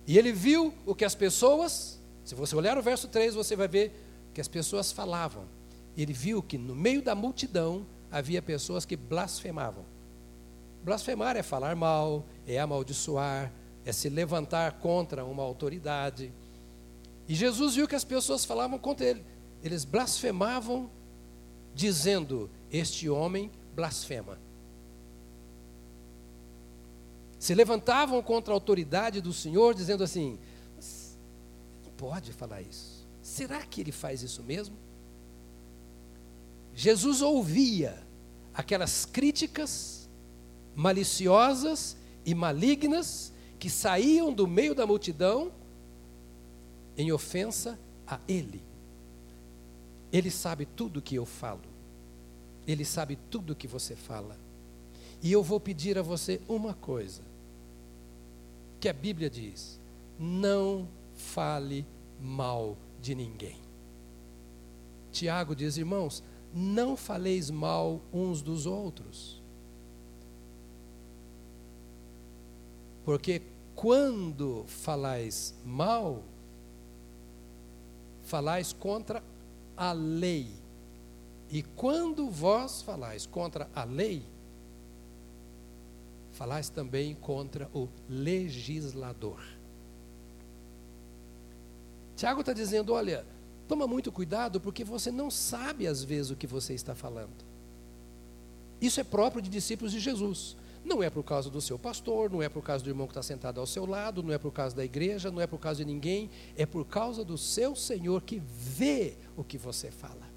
[0.05, 3.67] E Ele viu o que as pessoas, se você olhar o verso 3, você vai
[3.67, 3.91] ver
[4.33, 5.57] que as pessoas falavam
[5.97, 9.85] ele viu que no meio da multidão havia pessoas que blasfemavam.
[10.83, 13.51] Blasfemar é falar mal, é amaldiçoar,
[13.85, 16.31] é se levantar contra uma autoridade.
[17.27, 19.23] E Jesus viu que as pessoas falavam contra ele.
[19.63, 20.89] Eles blasfemavam,
[21.73, 24.39] dizendo: Este homem blasfema.
[27.37, 30.39] Se levantavam contra a autoridade do Senhor, dizendo assim:
[31.83, 33.05] Não pode falar isso.
[33.21, 34.75] Será que ele faz isso mesmo?
[36.77, 37.97] Jesus ouvia
[38.53, 40.07] aquelas críticas
[40.75, 45.51] maliciosas e malignas que saíam do meio da multidão
[46.95, 48.61] em ofensa a Ele.
[50.13, 51.63] Ele sabe tudo que eu falo,
[52.67, 54.37] Ele sabe tudo que você fala.
[55.19, 57.23] E eu vou pedir a você uma coisa,
[58.79, 59.79] que a Bíblia diz:
[60.19, 61.83] não fale
[62.21, 63.57] mal de ninguém.
[65.11, 66.21] Tiago diz, irmãos,
[66.53, 69.41] não faleis mal uns dos outros.
[73.05, 73.41] Porque
[73.75, 76.23] quando falais mal,
[78.23, 79.23] falais contra
[79.75, 80.51] a lei.
[81.49, 84.23] E quando vós falais contra a lei,
[86.33, 89.41] falais também contra o legislador.
[92.17, 93.25] Tiago está dizendo: olha,
[93.67, 97.45] Toma muito cuidado porque você não sabe às vezes o que você está falando.
[98.79, 100.55] Isso é próprio de discípulos de Jesus.
[100.85, 103.21] Não é por causa do seu pastor, não é por causa do irmão que está
[103.21, 105.91] sentado ao seu lado, não é por causa da igreja, não é por causa de
[105.91, 110.27] ninguém, é por causa do seu Senhor que vê o que você fala.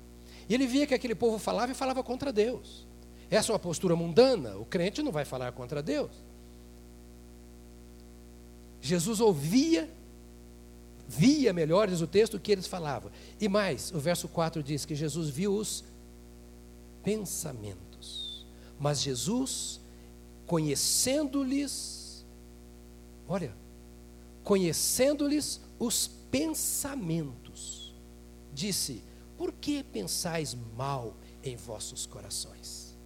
[0.48, 2.84] E ele via que aquele povo falava e falava contra Deus.
[3.30, 6.10] Essa é uma postura mundana, o crente não vai falar contra Deus.
[8.80, 9.88] Jesus ouvia,
[11.10, 13.10] via melhor, diz o texto, o que eles falavam.
[13.40, 15.82] E mais, o verso 4 diz que Jesus viu os
[17.02, 18.46] pensamentos.
[18.78, 19.80] Mas Jesus,
[20.46, 22.24] conhecendo-lhes,
[23.26, 23.52] olha,
[24.44, 27.92] conhecendo-lhes os pensamentos,
[28.54, 29.02] disse:
[29.36, 32.96] Por que pensais mal em vossos corações?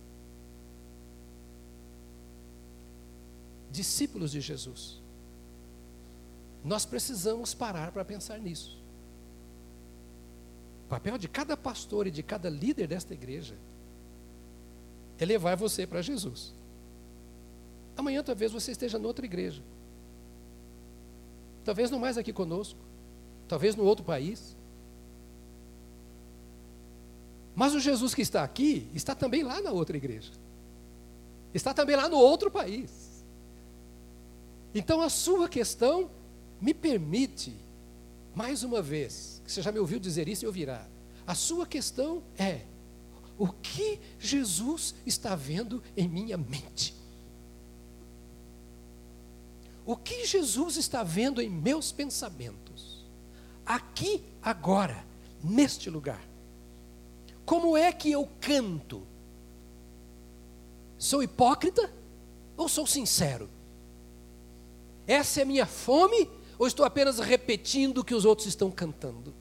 [3.72, 5.02] Discípulos de Jesus,
[6.64, 8.82] nós precisamos parar para pensar nisso.
[10.86, 13.54] O papel de cada pastor e de cada líder desta igreja
[15.18, 16.54] é levar você para Jesus.
[17.96, 19.62] Amanhã talvez você esteja noutra igreja.
[21.64, 22.78] Talvez não mais aqui conosco.
[23.46, 24.56] Talvez no outro país.
[27.54, 30.32] Mas o Jesus que está aqui está também lá na outra igreja.
[31.52, 33.22] Está também lá no outro país.
[34.74, 36.10] Então a sua questão
[36.60, 37.54] me permite,
[38.34, 40.86] mais uma vez, que você já me ouviu dizer isso e ouvirá.
[41.26, 42.62] A sua questão é:
[43.38, 46.94] o que Jesus está vendo em minha mente?
[49.86, 53.04] O que Jesus está vendo em meus pensamentos?
[53.66, 55.04] Aqui, agora,
[55.42, 56.22] neste lugar.
[57.44, 59.06] Como é que eu canto?
[60.96, 61.92] Sou hipócrita
[62.56, 63.50] ou sou sincero?
[65.06, 69.34] Essa é a minha fome ou estou apenas repetindo o que os outros estão cantando?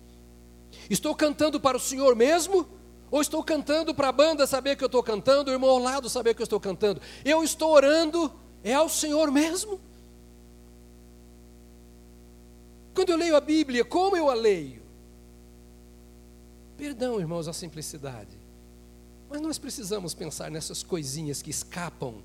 [0.89, 2.67] Estou cantando para o Senhor mesmo
[3.11, 6.09] ou estou cantando para a banda saber que eu estou cantando, o irmão ao lado
[6.09, 6.99] saber que eu estou cantando.
[7.23, 8.31] Eu estou orando,
[8.63, 9.79] é ao Senhor mesmo.
[12.93, 14.81] Quando eu leio a Bíblia, como eu a leio?
[16.75, 18.37] Perdão, irmãos, a simplicidade.
[19.29, 22.15] Mas nós precisamos pensar nessas coisinhas que escapam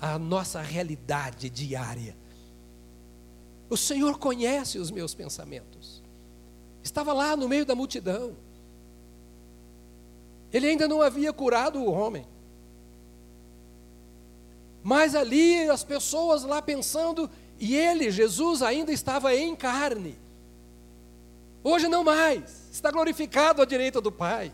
[0.00, 2.16] à nossa realidade diária.
[3.68, 6.02] O Senhor conhece os meus pensamentos.
[6.82, 8.36] Estava lá no meio da multidão.
[10.52, 12.26] Ele ainda não havia curado o homem.
[14.82, 20.18] Mas ali as pessoas lá pensando, e ele, Jesus, ainda estava em carne.
[21.62, 24.52] Hoje não mais, está glorificado à direita do Pai.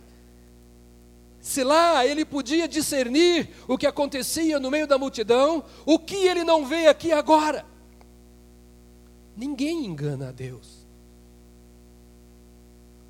[1.40, 6.44] Se lá ele podia discernir o que acontecia no meio da multidão, o que ele
[6.44, 7.66] não vê aqui agora?
[9.36, 10.86] Ninguém engana a Deus.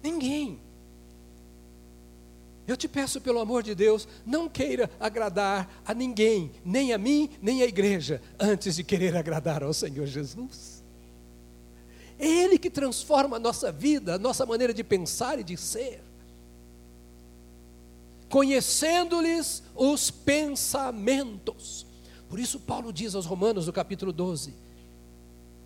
[0.02, 0.58] Ninguém.
[2.66, 7.28] Eu te peço, pelo amor de Deus, não queira agradar a ninguém, nem a mim,
[7.42, 10.80] nem a igreja, antes de querer agradar ao Senhor Jesus.
[12.16, 16.00] É Ele que transforma a nossa vida, a nossa maneira de pensar e de ser.
[18.28, 21.84] Conhecendo-lhes os pensamentos.
[22.28, 24.54] Por isso, Paulo diz aos Romanos, no capítulo 12,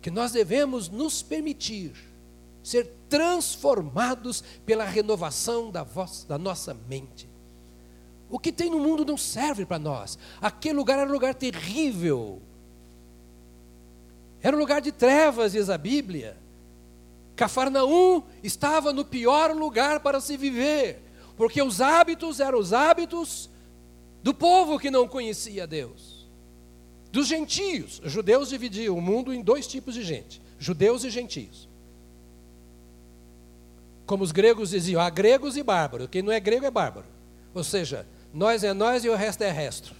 [0.05, 1.91] que nós devemos nos permitir
[2.61, 7.27] ser transformados pela renovação da, voz, da nossa mente.
[8.29, 10.19] O que tem no mundo não serve para nós.
[10.39, 12.39] Aquele lugar era um lugar terrível.
[14.43, 16.37] Era um lugar de trevas, diz a Bíblia.
[17.35, 21.01] Cafarnaum estava no pior lugar para se viver,
[21.35, 23.49] porque os hábitos eram os hábitos
[24.21, 26.14] do povo que não conhecia Deus,
[27.15, 28.01] dos gentios.
[28.03, 31.69] Os judeus dividiam o mundo em dois tipos de gente: judeus e gentios.
[34.05, 36.09] Como os gregos diziam, há gregos e bárbaros.
[36.11, 37.07] Quem não é grego é bárbaro.
[37.53, 39.95] Ou seja, nós é nós e o resto é resto.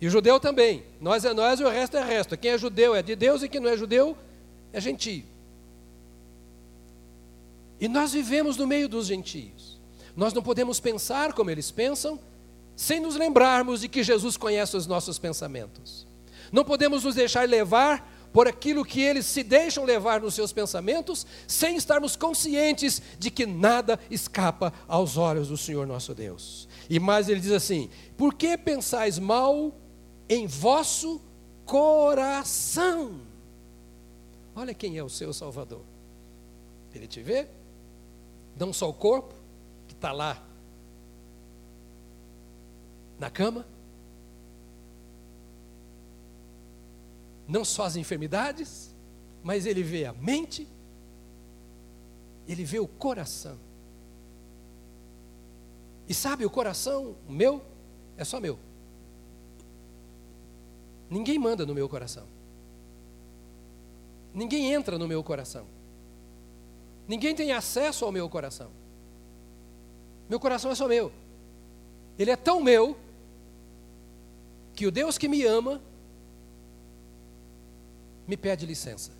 [0.00, 0.84] E o judeu também.
[1.00, 2.38] Nós é nós e o resto é resto.
[2.38, 4.16] Quem é judeu é de Deus e quem não é judeu
[4.72, 5.24] é gentio.
[7.80, 9.78] E nós vivemos no meio dos gentios.
[10.16, 12.18] Nós não podemos pensar como eles pensam,
[12.78, 16.06] sem nos lembrarmos de que Jesus conhece os nossos pensamentos.
[16.52, 21.26] Não podemos nos deixar levar por aquilo que eles se deixam levar nos seus pensamentos,
[21.48, 26.68] sem estarmos conscientes de que nada escapa aos olhos do Senhor nosso Deus.
[26.88, 29.74] E mais ele diz assim: Por que pensais mal
[30.28, 31.20] em vosso
[31.66, 33.22] coração?
[34.54, 35.82] Olha quem é o seu Salvador.
[36.94, 37.48] Ele te vê,
[38.56, 39.34] não só o corpo,
[39.88, 40.47] que está lá
[43.18, 43.66] na cama,
[47.46, 48.94] não só as enfermidades,
[49.42, 50.68] mas ele vê a mente,
[52.46, 53.58] ele vê o coração.
[56.06, 57.62] E sabe, o coração, o meu,
[58.16, 58.58] é só meu.
[61.10, 62.26] Ninguém manda no meu coração.
[64.34, 65.66] Ninguém entra no meu coração.
[67.06, 68.70] Ninguém tem acesso ao meu coração.
[70.28, 71.10] Meu coração é só meu.
[72.18, 72.96] Ele é tão meu
[74.78, 75.82] que o Deus que me ama
[78.28, 79.10] me pede licença.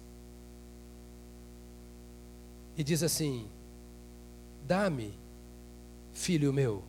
[2.76, 3.50] E diz assim:
[4.64, 5.18] Dá-me,
[6.12, 6.84] filho meu,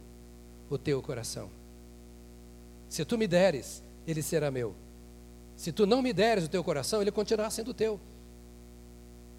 [0.70, 1.50] o teu coração.
[2.88, 4.76] Se tu me deres, ele será meu.
[5.56, 8.00] Se tu não me deres o teu coração, ele continuará sendo teu.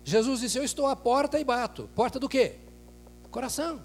[0.03, 1.89] Jesus disse: Eu estou à porta e bato.
[1.95, 2.57] Porta do quê?
[3.31, 3.81] Coração.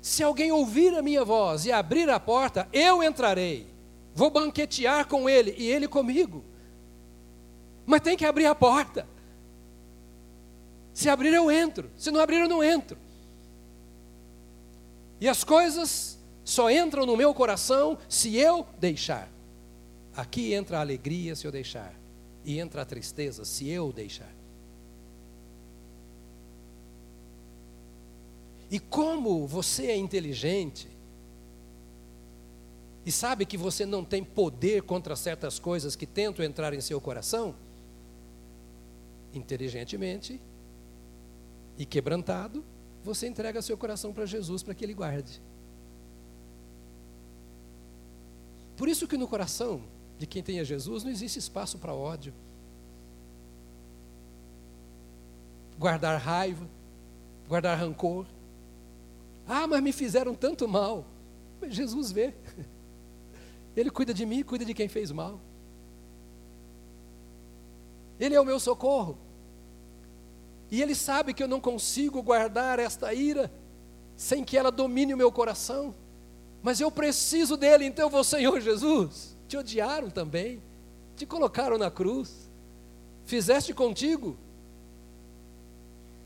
[0.00, 3.69] Se alguém ouvir a minha voz e abrir a porta, eu entrarei.
[4.14, 6.44] Vou banquetear com ele e ele comigo.
[7.86, 9.06] Mas tem que abrir a porta.
[10.92, 11.90] Se abrir, eu entro.
[11.96, 12.98] Se não abrir, eu não entro.
[15.20, 19.28] E as coisas só entram no meu coração se eu deixar.
[20.16, 21.94] Aqui entra a alegria se eu deixar.
[22.44, 24.32] E entra a tristeza se eu deixar.
[28.70, 30.88] E como você é inteligente,
[33.04, 37.00] e sabe que você não tem poder contra certas coisas que tentam entrar em seu
[37.00, 37.54] coração,
[39.32, 40.40] inteligentemente
[41.78, 42.64] e quebrantado,
[43.02, 45.40] você entrega seu coração para Jesus para que ele guarde.
[48.76, 49.82] Por isso que no coração
[50.18, 52.34] de quem tem a Jesus não existe espaço para ódio.
[55.78, 56.68] Guardar raiva,
[57.48, 58.26] guardar rancor.
[59.46, 61.06] Ah, mas me fizeram tanto mal.
[61.68, 62.34] Jesus vê.
[63.76, 65.40] Ele cuida de mim, cuida de quem fez mal.
[68.18, 69.16] Ele é o meu socorro.
[70.70, 73.50] E Ele sabe que eu não consigo guardar esta ira
[74.16, 75.94] sem que ela domine o meu coração.
[76.62, 79.34] Mas eu preciso dele, então eu vou, Senhor Jesus.
[79.48, 80.62] Te odiaram também,
[81.16, 82.50] te colocaram na cruz,
[83.24, 84.36] fizeste contigo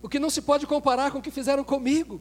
[0.03, 2.21] o que não se pode comparar com o que fizeram comigo,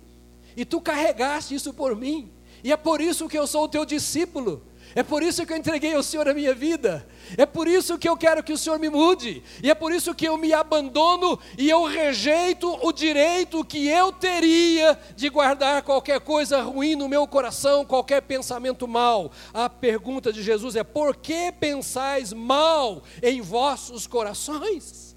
[0.55, 2.31] e tu carregaste isso por mim,
[2.63, 4.63] e é por isso que eu sou o teu discípulo.
[4.95, 7.05] É por isso que eu entreguei ao Senhor a minha vida.
[7.37, 9.41] É por isso que eu quero que o Senhor me mude.
[9.61, 14.11] E é por isso que eu me abandono e eu rejeito o direito que eu
[14.11, 19.31] teria de guardar qualquer coisa ruim no meu coração, qualquer pensamento mal.
[19.53, 25.15] A pergunta de Jesus é: por que pensais mal em vossos corações?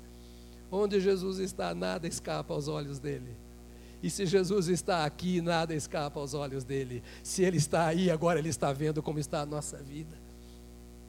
[0.71, 3.46] Onde Jesus está, nada escapa aos olhos dele.
[4.03, 7.03] E se Jesus está aqui, nada escapa aos olhos dele.
[7.23, 10.17] Se ele está aí, agora ele está vendo como está a nossa vida.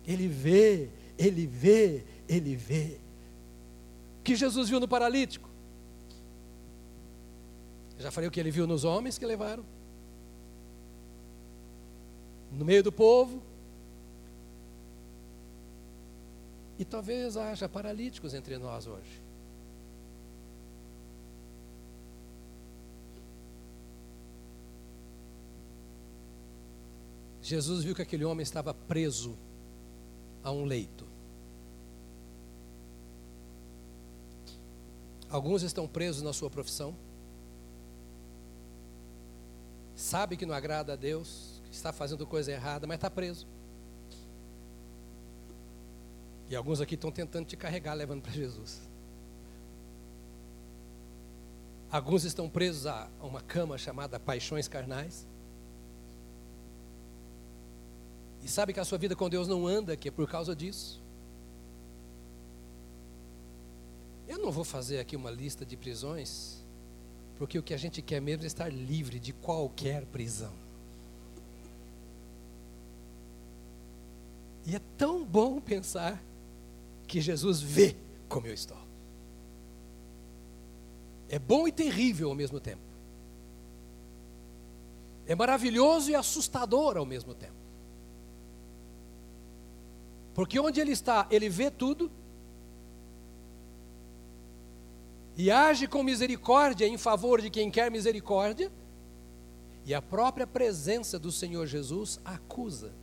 [0.05, 2.97] Ele vê, ele vê, ele vê.
[4.19, 5.49] O que Jesus viu no paralítico?
[7.99, 9.65] Já falei o que ele viu nos homens que levaram.
[12.51, 13.41] No meio do povo.
[16.79, 19.21] E talvez haja paralíticos entre nós hoje.
[27.47, 29.37] Jesus viu que aquele homem estava preso
[30.43, 31.07] a um leito.
[35.29, 36.93] Alguns estão presos na sua profissão.
[39.95, 43.47] Sabe que não agrada a Deus, que está fazendo coisa errada, mas está preso.
[46.49, 48.81] E alguns aqui estão tentando te carregar, levando para Jesus.
[51.89, 55.25] Alguns estão presos a uma cama chamada paixões carnais.
[58.47, 61.01] E sabe que a sua vida com Deus não anda, que é por causa disso.
[64.25, 66.63] Eu não vou fazer aqui uma lista de prisões,
[67.37, 70.53] porque o que a gente quer mesmo é estar livre de qualquer prisão.
[74.65, 76.17] E é tão bom pensar
[77.05, 77.97] que Jesus vê
[78.29, 78.77] como eu estou.
[81.27, 82.81] É bom e terrível ao mesmo tempo.
[85.25, 87.66] É maravilhoso e assustador ao mesmo tempo.
[90.37, 92.11] Porque onde ele está, ele vê tudo
[95.35, 98.71] e age com misericórdia em favor de quem quer misericórdia,
[99.83, 102.93] e a própria presença do Senhor Jesus acusa.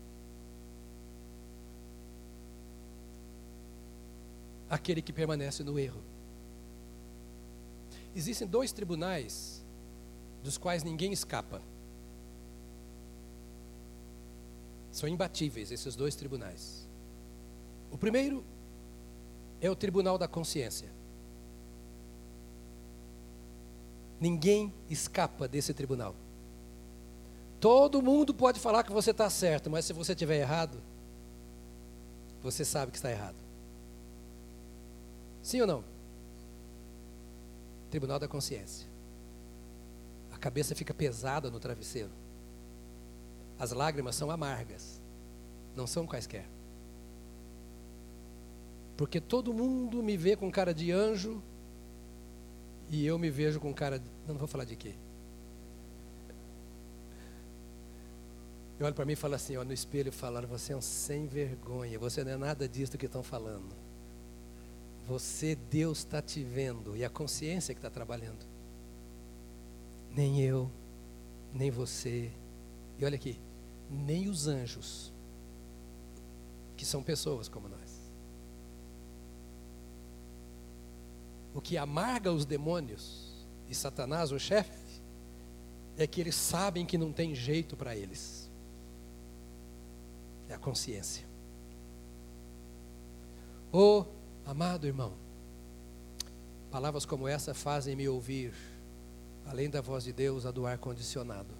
[4.71, 6.03] Aquele que permanece no erro.
[8.15, 9.61] Existem dois tribunais
[10.41, 11.61] dos quais ninguém escapa.
[14.93, 16.84] São imbatíveis esses dois tribunais.
[17.95, 18.45] O primeiro
[19.61, 20.91] é o tribunal da consciência.
[24.21, 26.13] Ninguém escapa desse tribunal.
[27.61, 30.83] Todo mundo pode falar que você está certo, mas se você estiver errado,
[32.43, 33.37] você sabe que está errado.
[35.41, 35.85] Sim ou não?
[37.93, 38.89] Tribunal da consciência.
[40.33, 42.11] A cabeça fica pesada no travesseiro.
[43.57, 45.01] As lágrimas são amargas,
[45.77, 46.54] não são quaisquer.
[48.97, 51.43] Porque todo mundo me vê com cara de anjo
[52.89, 54.05] e eu me vejo com cara de.
[54.27, 54.95] Não, não vou falar de quê.
[58.79, 61.27] Eu olho para mim e falo assim, ó, no espelho, falaram, você é um sem
[61.27, 63.75] vergonha, você não é nada disso que estão falando.
[65.07, 68.45] Você, Deus está te vendo e a consciência que está trabalhando.
[70.11, 70.71] Nem eu,
[71.53, 72.31] nem você.
[72.99, 73.39] E olha aqui,
[73.91, 75.13] nem os anjos,
[76.77, 77.84] que são pessoas como nós.
[81.55, 83.33] O que amarga os demônios
[83.69, 85.01] e Satanás, o chefe,
[85.97, 88.51] é que eles sabem que não tem jeito para eles.
[90.49, 91.25] É a consciência.
[93.73, 94.05] Oh,
[94.45, 95.15] amado irmão,
[96.71, 98.53] palavras como essa fazem-me ouvir,
[99.47, 101.55] além da voz de Deus, a do ar condicionado.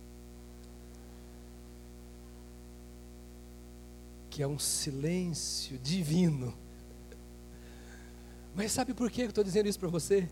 [4.29, 6.64] Que é um silêncio divino
[8.55, 10.29] mas sabe por que eu estou dizendo isso para você?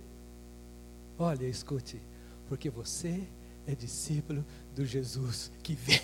[1.18, 2.00] Olha, escute,
[2.48, 3.26] porque você
[3.66, 4.44] é discípulo
[4.74, 6.02] do Jesus que vê.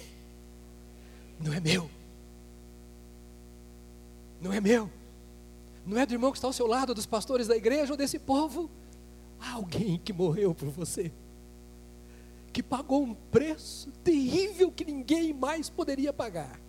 [1.40, 1.88] Não é meu.
[4.40, 4.90] Não é meu.
[5.86, 8.18] Não é do irmão que está ao seu lado, dos pastores da igreja ou desse
[8.18, 8.70] povo.
[9.40, 11.12] Há alguém que morreu por você.
[12.52, 16.60] Que pagou um preço terrível que ninguém mais poderia pagar.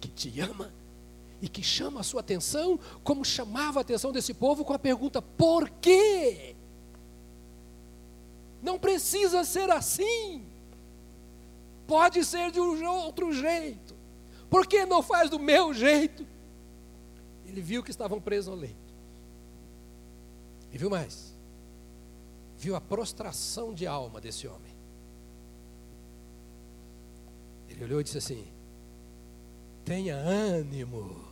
[0.00, 0.72] Que te ama
[1.40, 5.22] e que chama a sua atenção, como chamava a atenção desse povo com a pergunta:
[5.22, 6.56] por quê?
[8.62, 10.44] Não precisa ser assim.
[11.86, 13.96] Pode ser de um outro jeito.
[14.50, 16.26] Por que não faz do meu jeito?
[17.46, 18.76] Ele viu que estavam presos no leito.
[20.72, 21.34] E viu mais?
[22.58, 24.76] Viu a prostração de alma desse homem.
[27.68, 28.46] Ele olhou e disse assim:
[29.84, 31.27] Tenha ânimo.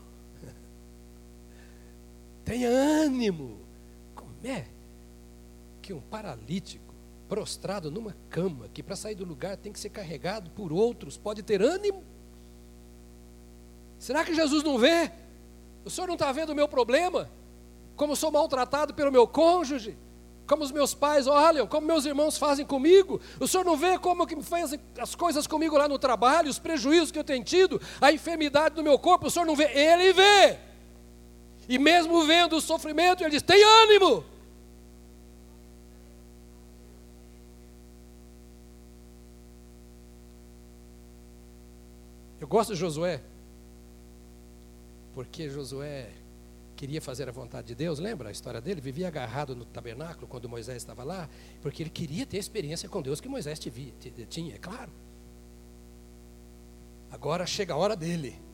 [2.46, 3.58] Tenha ânimo.
[4.14, 4.66] Como é
[5.82, 6.94] que um paralítico
[7.28, 11.42] prostrado numa cama, que para sair do lugar tem que ser carregado por outros, pode
[11.42, 12.04] ter ânimo?
[13.98, 15.10] Será que Jesus não vê?
[15.84, 17.28] O senhor não está vendo o meu problema?
[17.96, 19.98] Como sou maltratado pelo meu cônjuge?
[20.46, 23.20] Como os meus pais olham, como meus irmãos fazem comigo.
[23.40, 27.10] O senhor não vê como que fazem as coisas comigo lá no trabalho, os prejuízos
[27.10, 29.64] que eu tenho tido, a enfermidade do meu corpo, o senhor não vê?
[29.64, 30.75] Ele vê.
[31.68, 34.24] E mesmo vendo o sofrimento, ele diz: tem ânimo.
[42.40, 43.20] Eu gosto de Josué,
[45.14, 46.12] porque Josué
[46.76, 48.80] queria fazer a vontade de Deus, lembra a história dele?
[48.80, 51.28] Vivia agarrado no tabernáculo quando Moisés estava lá,
[51.62, 53.58] porque ele queria ter a experiência com Deus que Moisés
[54.28, 54.92] tinha, é claro.
[57.10, 58.45] Agora chega a hora dele.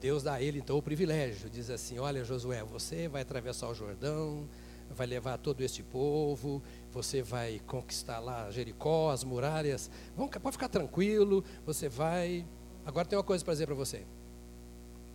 [0.00, 3.74] Deus dá a ele então o privilégio, diz assim: Olha, Josué, você vai atravessar o
[3.74, 4.48] Jordão,
[4.90, 10.68] vai levar todo este povo, você vai conquistar lá Jericó, as muralhas, Vamos, pode ficar
[10.68, 12.46] tranquilo, você vai.
[12.86, 14.04] Agora tem uma coisa para dizer para você: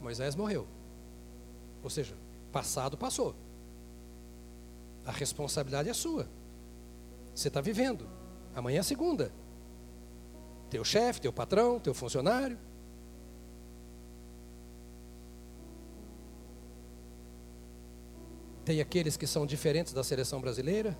[0.02, 0.68] Moisés morreu,
[1.82, 2.16] ou seja,
[2.52, 3.34] passado passou,
[5.06, 6.28] a responsabilidade é sua,
[7.34, 8.08] você está vivendo,
[8.54, 9.32] amanhã é segunda,
[10.70, 12.58] teu chefe, teu patrão, teu funcionário.
[18.66, 20.98] Tem aqueles que são diferentes da seleção brasileira,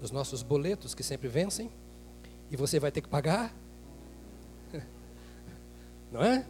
[0.00, 1.70] os nossos boletos que sempre vencem,
[2.50, 3.54] e você vai ter que pagar.
[6.10, 6.44] Não é?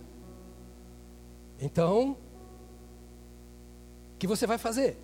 [1.61, 2.17] Então,
[4.15, 4.97] o que você vai fazer?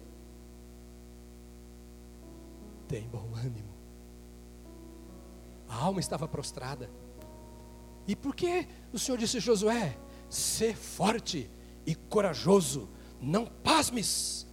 [2.88, 3.74] Tem bom ânimo.
[5.68, 6.88] A alma estava prostrada.
[8.06, 9.98] E por que o Senhor disse a Josué:
[10.30, 11.50] ser forte
[11.84, 12.88] e corajoso,
[13.20, 14.45] não pasmes,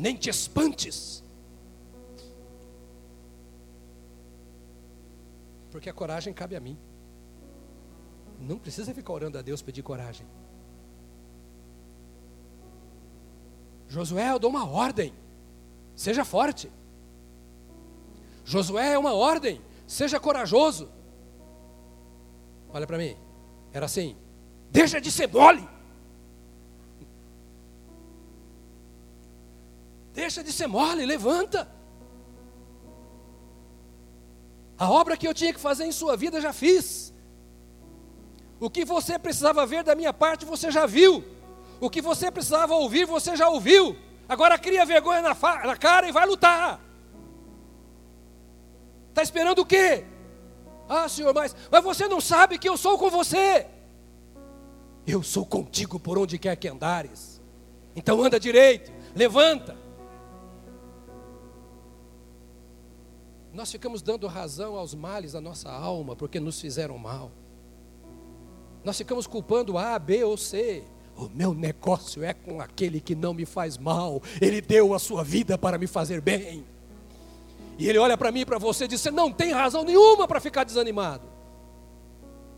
[0.00, 1.22] nem te espantes.
[5.70, 6.76] Porque a coragem cabe a mim.
[8.38, 10.26] Não precisa ficar orando a Deus pedir coragem.
[13.88, 15.12] Josué, eu dou uma ordem.
[15.94, 16.72] Seja forte.
[18.44, 19.60] Josué é uma ordem.
[19.86, 20.88] Seja corajoso.
[22.72, 23.16] Olha para mim.
[23.72, 24.16] Era assim.
[24.70, 25.68] Deixa de ser mole.
[30.20, 31.66] Deixa de ser mole, levanta.
[34.76, 37.14] A obra que eu tinha que fazer em sua vida já fiz.
[38.60, 41.24] O que você precisava ver da minha parte, você já viu.
[41.80, 43.96] O que você precisava ouvir, você já ouviu.
[44.28, 45.34] Agora cria vergonha na,
[45.66, 46.78] na cara e vai lutar.
[49.08, 50.04] Está esperando o quê?
[50.86, 53.66] Ah, Senhor, mas, mas você não sabe que eu sou com você.
[55.06, 57.40] Eu sou contigo por onde quer que andares.
[57.96, 59.88] Então anda direito, levanta.
[63.60, 67.30] Nós ficamos dando razão aos males da nossa alma porque nos fizeram mal.
[68.82, 70.82] Nós ficamos culpando A, B ou C.
[71.14, 74.22] O meu negócio é com aquele que não me faz mal.
[74.40, 76.64] Ele deu a sua vida para me fazer bem.
[77.78, 80.26] E ele olha para mim e para você e diz: Você não tem razão nenhuma
[80.26, 81.28] para ficar desanimado.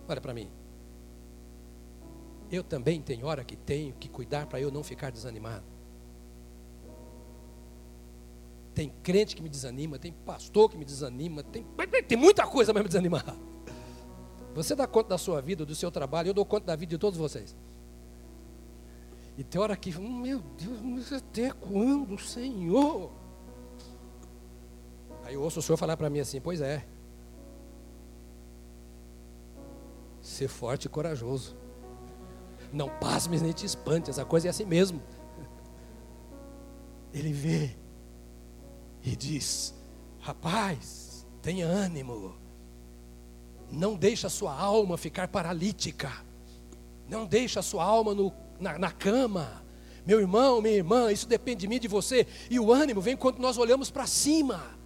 [0.08, 0.48] Olha para mim.
[2.48, 5.71] Eu também tenho hora que tenho que cuidar para eu não ficar desanimado.
[8.74, 11.66] Tem crente que me desanima, tem pastor que me desanima, tem,
[12.08, 13.36] tem muita coisa para me desanimar.
[14.54, 16.98] Você dá conta da sua vida, do seu trabalho, eu dou conta da vida de
[16.98, 17.56] todos vocês.
[19.36, 23.10] E tem hora que, meu Deus, mas até quando, Senhor?
[25.24, 26.84] Aí eu ouço o Senhor falar para mim assim: Pois é,
[30.20, 31.56] ser forte e corajoso.
[32.72, 35.02] Não pasmes nem te espante, essa coisa é assim mesmo.
[37.12, 37.76] Ele vê
[39.04, 39.74] e diz:
[40.20, 42.34] Rapaz, tenha ânimo.
[43.70, 46.12] Não deixe a sua alma ficar paralítica.
[47.08, 49.62] Não deixe a sua alma no, na, na cama.
[50.06, 52.26] Meu irmão, minha irmã, isso depende de mim, de você.
[52.50, 54.81] E o ânimo vem quando nós olhamos para cima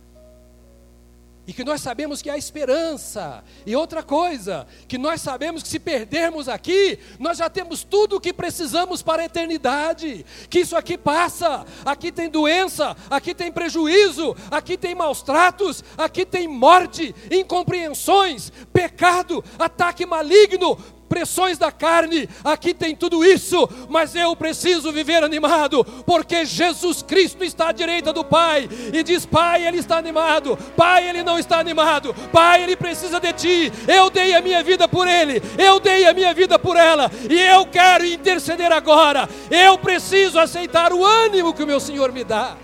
[1.47, 3.45] e que nós sabemos que há esperança.
[3.65, 8.21] E outra coisa, que nós sabemos que se perdermos aqui, nós já temos tudo o
[8.21, 10.27] que precisamos para a eternidade.
[10.51, 16.27] Que isso aqui passa, aqui tem doença, aqui tem prejuízo, aqui tem maus tratos, aqui
[16.27, 20.77] tem morte, incompreensões, pecado, ataque maligno,
[21.09, 27.45] pressões da carne, aqui tem tudo isso, mas eu preciso viver animado, porque Jesus Cristo
[27.45, 31.59] está à direita do Pai e diz: Pai, Ele está animado, Pai, Ele não está
[31.59, 33.73] animado, Pai, Ele precisa de Ti.
[33.87, 37.41] Eu dei a minha vida por Ele, eu dei a minha vida por ela, e
[37.41, 39.29] eu quero interceder agora.
[39.51, 42.57] Eu preciso aceitar o ânimo que o meu Senhor me dá.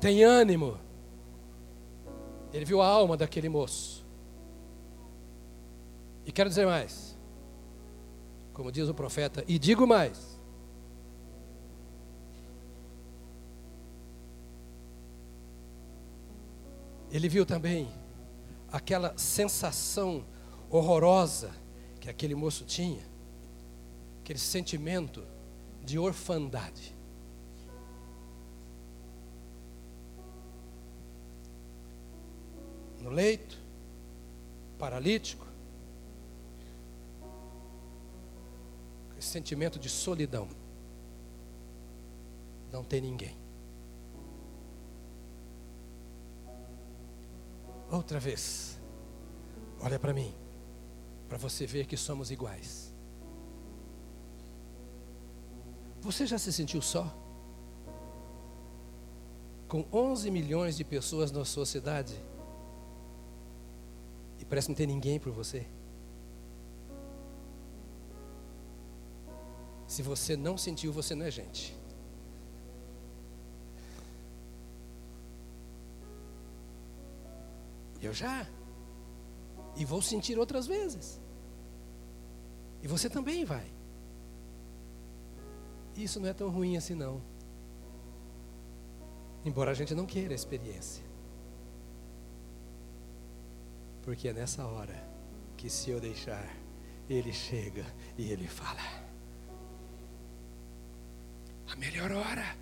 [0.00, 0.85] Tem ânimo.
[2.56, 4.02] Ele viu a alma daquele moço.
[6.24, 7.14] E quero dizer mais.
[8.54, 10.40] Como diz o profeta, e digo mais.
[17.10, 17.92] Ele viu também
[18.72, 20.24] aquela sensação
[20.70, 21.50] horrorosa
[22.00, 23.04] que aquele moço tinha,
[24.22, 25.22] aquele sentimento
[25.84, 26.95] de orfandade.
[33.06, 33.56] No leito,
[34.80, 35.46] paralítico,
[39.16, 40.48] esse sentimento de solidão.
[42.72, 43.38] Não tem ninguém.
[47.92, 48.76] Outra vez,
[49.80, 50.34] olha para mim,
[51.28, 52.92] para você ver que somos iguais.
[56.00, 57.16] Você já se sentiu só?
[59.68, 62.20] Com 11 milhões de pessoas na sua cidade,
[64.48, 65.66] parece não ter ninguém por você.
[69.86, 71.76] Se você não sentiu, você não é gente.
[78.02, 78.46] Eu já.
[79.76, 81.20] E vou sentir outras vezes.
[82.82, 83.66] E você também vai.
[85.96, 87.22] Isso não é tão ruim assim, não.
[89.44, 91.05] Embora a gente não queira a experiência.
[94.06, 94.94] Porque é nessa hora
[95.56, 96.48] que, se eu deixar,
[97.10, 97.84] ele chega
[98.16, 98.80] e ele fala.
[101.68, 102.56] A melhor hora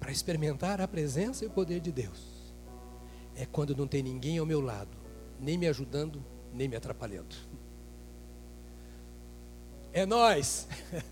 [0.00, 2.54] para experimentar a presença e o poder de Deus
[3.36, 4.96] é quando não tem ninguém ao meu lado,
[5.38, 7.36] nem me ajudando, nem me atrapalhando.
[9.92, 10.66] É nós.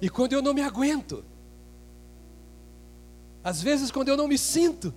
[0.00, 1.22] e quando eu não me aguento,
[3.44, 4.94] às vezes quando eu não me sinto,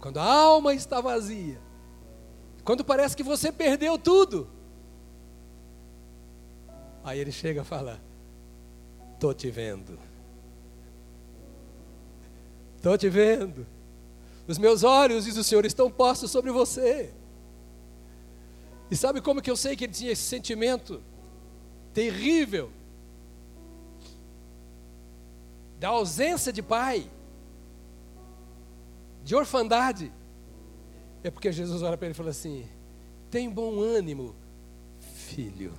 [0.00, 1.60] quando a alma está vazia,
[2.64, 4.48] quando parece que você perdeu tudo,
[7.02, 8.00] aí ele chega a falar:
[9.14, 9.98] Estou te vendo,
[12.76, 13.66] estou te vendo,
[14.46, 17.12] os meus olhos, diz o Senhor, estão postos sobre você.
[18.90, 21.02] E sabe como que eu sei que ele tinha esse sentimento
[21.92, 22.70] terrível?
[25.78, 27.10] Da ausência de pai?
[29.28, 30.10] De orfandade.
[31.22, 32.66] É porque Jesus olha para ele e fala assim:
[33.30, 34.34] tem bom ânimo,
[34.98, 35.74] filho,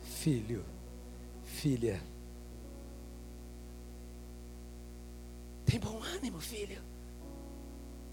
[0.00, 0.64] filho,
[1.44, 2.02] filha.
[5.66, 6.80] Tem bom ânimo, filho.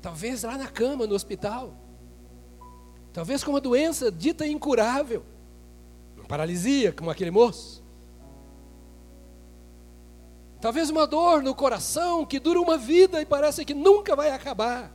[0.01, 1.73] Talvez lá na cama, no hospital.
[3.13, 5.23] Talvez com uma doença dita incurável.
[6.17, 7.81] Uma paralisia, como aquele moço.
[10.61, 14.91] Talvez uma dor no coração que dura uma vida e parece que nunca vai acabar.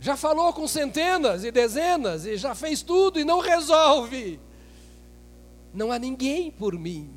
[0.00, 4.40] Já falou com centenas e dezenas e já fez tudo e não resolve.
[5.74, 7.10] Não há ninguém por mim.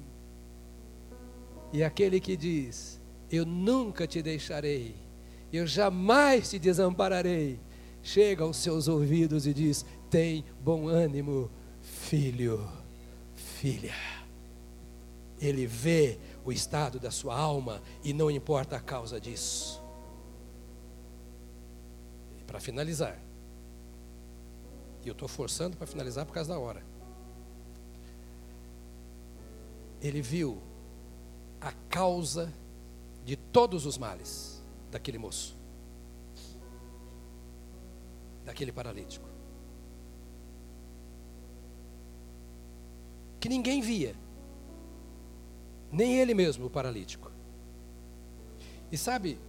[1.71, 2.99] E aquele que diz:
[3.31, 4.93] Eu nunca te deixarei,
[5.51, 7.57] eu jamais te desampararei,
[8.03, 11.49] chega aos seus ouvidos e diz: Tem bom ânimo,
[11.81, 12.69] filho,
[13.33, 14.12] filha.
[15.43, 19.83] Ele vê o estado da sua alma e não importa a causa disso.
[22.47, 23.19] Para finalizar,
[25.03, 26.81] e eu estou forçando para finalizar por causa da hora.
[30.01, 30.61] Ele viu
[31.59, 32.51] a causa
[33.25, 35.57] de todos os males daquele moço,
[38.45, 39.27] daquele paralítico.
[43.41, 44.15] Que ninguém via,
[45.93, 47.31] nem ele mesmo, o paralítico.
[48.91, 49.39] E sabe,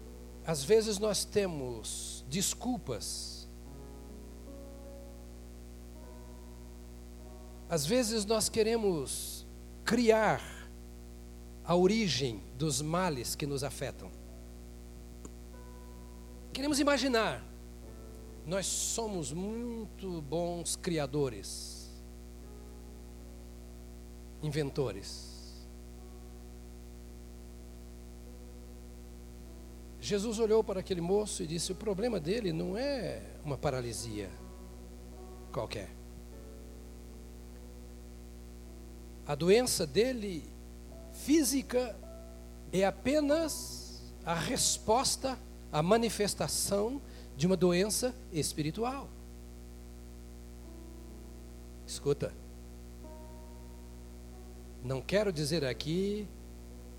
[0.47, 3.49] às vezes nós temos desculpas.
[7.68, 9.47] Às vezes nós queremos
[9.84, 10.42] criar
[11.64, 14.11] a origem dos males que nos afetam.
[16.53, 17.42] Queremos imaginar,
[18.47, 21.90] nós somos muito bons criadores,
[24.42, 25.34] inventores.
[30.05, 34.28] Jesus olhou para aquele moço e disse: O problema dele não é uma paralisia
[35.50, 35.88] qualquer.
[39.26, 40.44] A doença dele
[41.11, 41.98] física
[42.70, 45.38] é apenas a resposta,
[45.72, 47.00] a manifestação
[47.34, 49.09] de uma doença espiritual.
[51.86, 52.30] Escuta,
[54.84, 56.28] não quero dizer aqui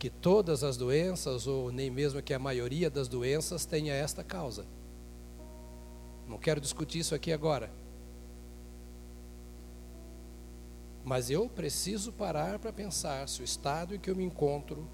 [0.06, 4.64] que todas as doenças, ou nem mesmo que a maioria das doenças, tenha esta causa.
[6.28, 7.72] Não quero discutir isso aqui agora.
[11.04, 14.88] Mas eu preciso parar para pensar se o estado em que eu me encontro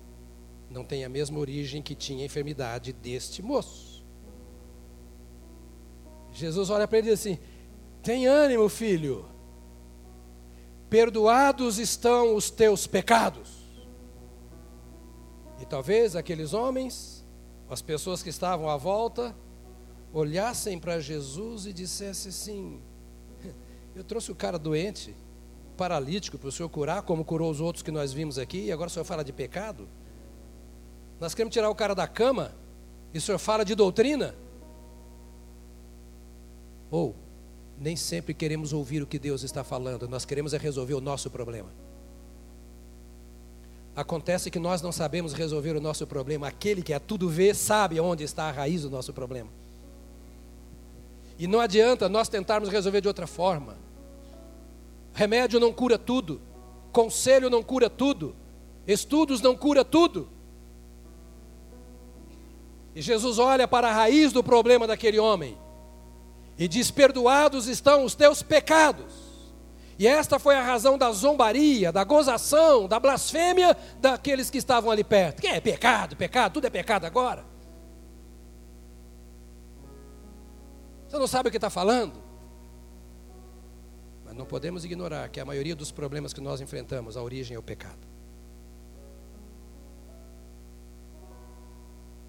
[0.69, 4.05] não tem a mesma origem que tinha a enfermidade deste moço.
[6.31, 7.37] Jesus olha para ele e diz assim:
[8.01, 9.25] Tem ânimo, filho.
[10.89, 13.60] Perdoados estão os teus pecados.
[15.61, 17.23] E talvez aqueles homens,
[17.69, 19.35] as pessoas que estavam à volta,
[20.11, 22.81] olhassem para Jesus e dissessem assim:
[23.95, 25.15] Eu trouxe o cara doente
[25.77, 28.87] paralítico para o Senhor curar, como curou os outros que nós vimos aqui, e agora
[28.87, 29.87] o Senhor fala de pecado?
[31.19, 32.55] Nós queremos tirar o cara da cama
[33.13, 34.35] e o Senhor fala de doutrina?
[36.89, 37.15] Ou
[37.79, 41.29] nem sempre queremos ouvir o que Deus está falando, nós queremos é resolver o nosso
[41.29, 41.69] problema.
[43.95, 46.47] Acontece que nós não sabemos resolver o nosso problema.
[46.47, 49.49] Aquele que a tudo vê sabe onde está a raiz do nosso problema.
[51.37, 53.75] E não adianta nós tentarmos resolver de outra forma.
[55.13, 56.39] Remédio não cura tudo,
[56.91, 58.35] conselho não cura tudo,
[58.87, 60.29] estudos não cura tudo.
[62.95, 65.57] E Jesus olha para a raiz do problema daquele homem
[66.57, 69.13] e diz: Perdoados estão os teus pecados.
[70.01, 75.03] E esta foi a razão da zombaria, da gozação, da blasfêmia daqueles que estavam ali
[75.03, 75.39] perto.
[75.39, 77.45] Que é pecado, pecado, tudo é pecado agora.
[81.07, 82.19] Você não sabe o que está falando?
[84.25, 87.59] Mas não podemos ignorar que a maioria dos problemas que nós enfrentamos, a origem é
[87.59, 88.07] o pecado.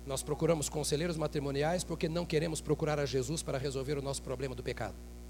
[0.04, 4.54] Nós procuramos conselheiros matrimoniais porque não queremos procurar a Jesus para resolver o nosso problema
[4.54, 5.21] do pecado.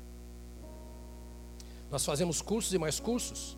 [1.93, 3.55] Nós fazemos cursos e mais cursos,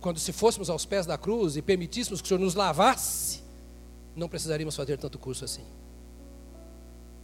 [0.00, 3.42] quando se fôssemos aos pés da cruz e permitíssemos que o Senhor nos lavasse,
[4.14, 5.64] não precisaríamos fazer tanto curso assim.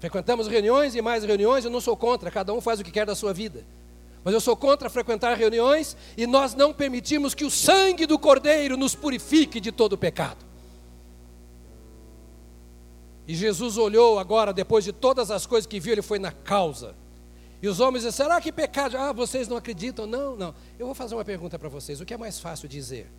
[0.01, 3.05] Frequentamos reuniões e mais reuniões, eu não sou contra, cada um faz o que quer
[3.05, 3.67] da sua vida.
[4.25, 8.79] Mas eu sou contra frequentar reuniões e nós não permitimos que o sangue do Cordeiro
[8.79, 10.43] nos purifique de todo pecado.
[13.29, 16.95] E Jesus olhou agora, depois de todas as coisas que viu, ele foi na causa.
[17.63, 18.97] E os homens disseram: será que pecado?
[18.97, 20.07] Ah, vocês não acreditam?
[20.07, 20.55] Não, não.
[20.79, 23.11] Eu vou fazer uma pergunta para vocês: o que é mais fácil dizer?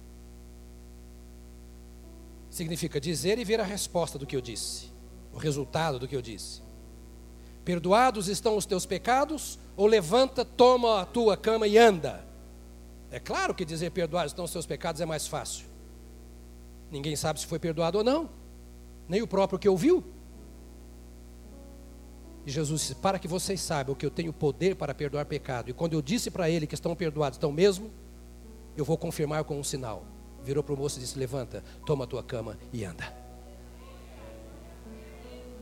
[2.56, 4.90] significa dizer e ver a resposta do que eu disse,
[5.34, 6.62] o resultado do que eu disse.
[7.66, 12.26] Perdoados estão os teus pecados, ou levanta, toma a tua cama e anda.
[13.12, 15.66] É claro que dizer perdoados estão os teus pecados é mais fácil.
[16.90, 18.30] Ninguém sabe se foi perdoado ou não,
[19.10, 20.02] nem o próprio que ouviu.
[22.46, 25.70] E Jesus disse: Para que vocês saibam que eu tenho poder para perdoar pecado.
[25.70, 27.92] E quando eu disse para ele que estão perdoados, estão mesmo,
[28.78, 30.06] eu vou confirmar com um sinal.
[30.44, 33.12] Virou para o moço e disse: Levanta, toma a tua cama e anda.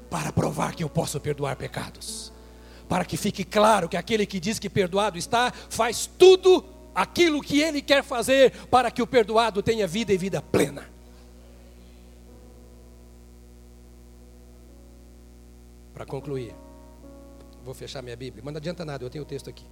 [0.10, 2.32] Para provar que eu posso perdoar pecados.
[2.90, 7.60] Para que fique claro que aquele que diz que perdoado está, faz tudo aquilo que
[7.62, 10.88] ele quer fazer para que o perdoado tenha vida e vida plena.
[15.94, 16.54] Para concluir,
[17.64, 19.66] Vou fechar minha Bíblia, mas não adianta nada, eu tenho o texto aqui.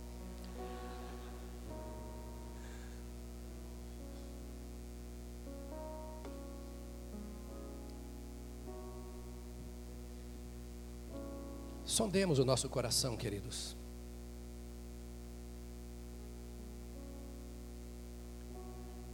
[11.86, 13.76] Sondemos o nosso coração, queridos.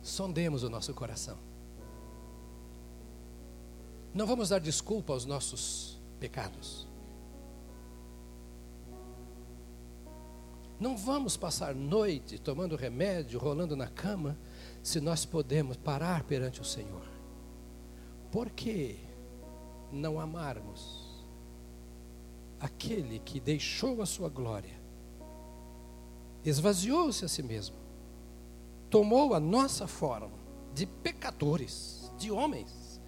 [0.04, 1.40] Sondemos o nosso coração.
[4.14, 6.87] Não vamos dar desculpa aos nossos pecados.
[10.80, 14.38] Não vamos passar noite tomando remédio, rolando na cama,
[14.84, 17.06] se nós podemos parar perante o Senhor.
[18.32, 19.00] Por que
[19.92, 21.08] não amarmos
[22.60, 24.80] aquele que deixou a sua glória,
[26.46, 27.76] esvaziou-se a si mesmo,
[28.90, 30.38] tomou a nossa forma
[30.76, 33.02] de pecadores, de homens,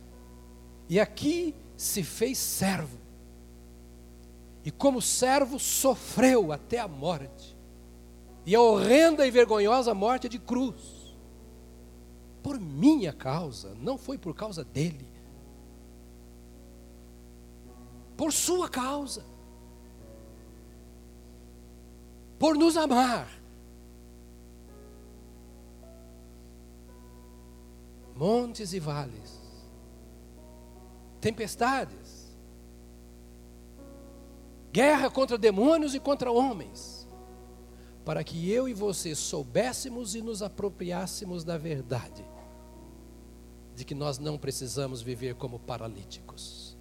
[0.87, 2.97] e aqui se fez servo,
[4.65, 7.58] e como servo sofreu até a morte
[8.45, 11.15] e a horrenda e vergonhosa morte de cruz.
[12.41, 15.07] Por minha causa, não foi por causa dele.
[18.15, 19.23] Por sua causa.
[22.37, 23.27] Por nos amar.
[28.15, 29.39] Montes e vales.
[31.19, 32.35] Tempestades.
[34.71, 36.98] Guerra contra demônios e contra homens
[38.05, 42.25] para que eu e você soubéssemos e nos apropriássemos da verdade,
[43.75, 46.77] de que nós não precisamos viver como paralíticos.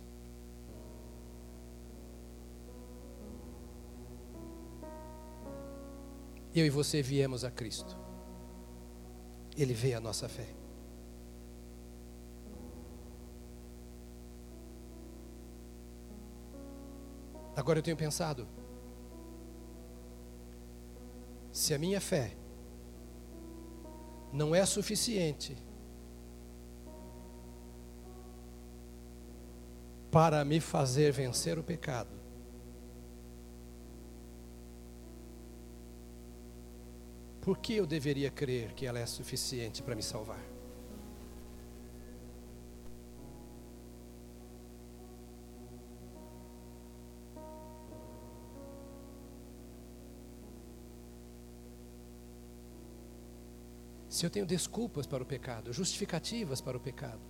[6.55, 7.97] Eu e você viemos a Cristo,
[9.57, 10.59] Ele vê a nossa fé.
[17.55, 18.47] Agora eu tenho pensado,
[21.53, 22.37] se a minha fé
[24.33, 25.57] não é suficiente
[30.11, 32.11] para me fazer vencer o pecado,
[37.41, 40.58] por que eu deveria crer que ela é suficiente para me salvar?
[54.19, 57.21] Se eu tenho desculpas para o pecado, justificativas para o pecado.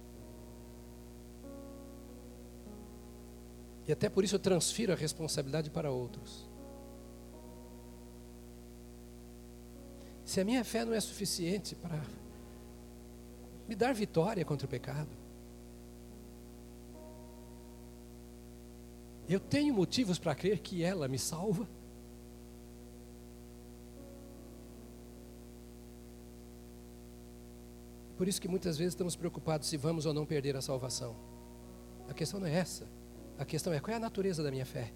[3.86, 6.48] E até por isso eu transfiro a responsabilidade para outros.
[10.24, 12.02] Se a minha fé não é suficiente para
[13.68, 15.10] me dar vitória contra o pecado,
[19.28, 21.68] eu tenho motivos para crer que ela me salva.
[28.18, 31.14] Por isso que muitas vezes estamos preocupados se vamos ou não perder a salvação.
[32.08, 32.84] A questão não é essa.
[33.38, 34.92] A questão é qual é a natureza da minha fé.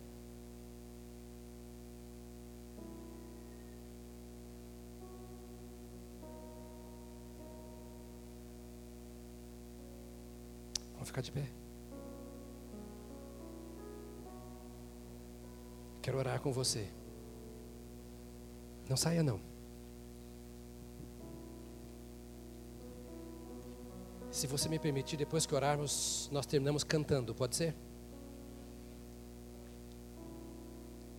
[10.95, 11.49] Vamos ficar de pé.
[16.03, 16.89] Quero orar com você.
[18.89, 19.52] Não saia não.
[24.33, 27.75] Se você me permitir, depois que orarmos, nós terminamos cantando, pode ser?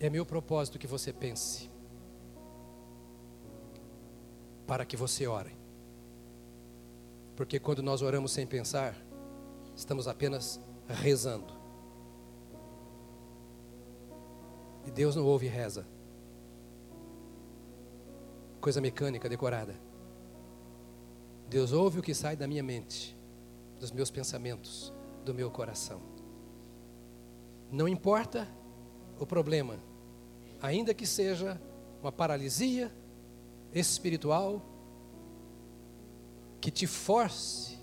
[0.00, 1.70] É meu propósito que você pense,
[4.66, 5.56] para que você ore.
[7.36, 8.96] Porque quando nós oramos sem pensar,
[9.76, 11.54] estamos apenas rezando.
[14.84, 15.86] E Deus não ouve reza.
[18.60, 19.83] Coisa mecânica, decorada.
[21.48, 23.16] Deus ouve o que sai da minha mente
[23.78, 24.92] dos meus pensamentos,
[25.24, 26.00] do meu coração.
[27.70, 28.48] Não importa
[29.18, 29.78] o problema,
[30.62, 31.60] ainda que seja
[32.00, 32.90] uma paralisia
[33.72, 34.62] espiritual
[36.60, 37.78] que te force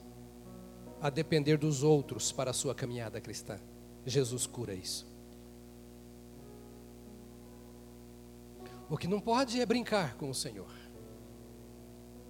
[1.00, 3.60] a depender dos outros para a sua caminhada cristã.
[4.06, 5.06] Jesus cura isso.
[8.90, 10.72] O que não pode é brincar com o Senhor,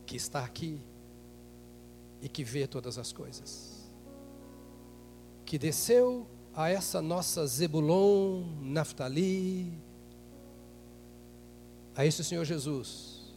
[0.05, 0.81] que está aqui
[2.21, 3.91] e que vê todas as coisas,
[5.43, 9.81] que desceu a essa nossa Zebulon, Naftali,
[11.95, 13.33] a esse Senhor Jesus,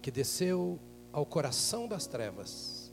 [0.00, 0.78] que desceu
[1.12, 2.92] ao coração das trevas,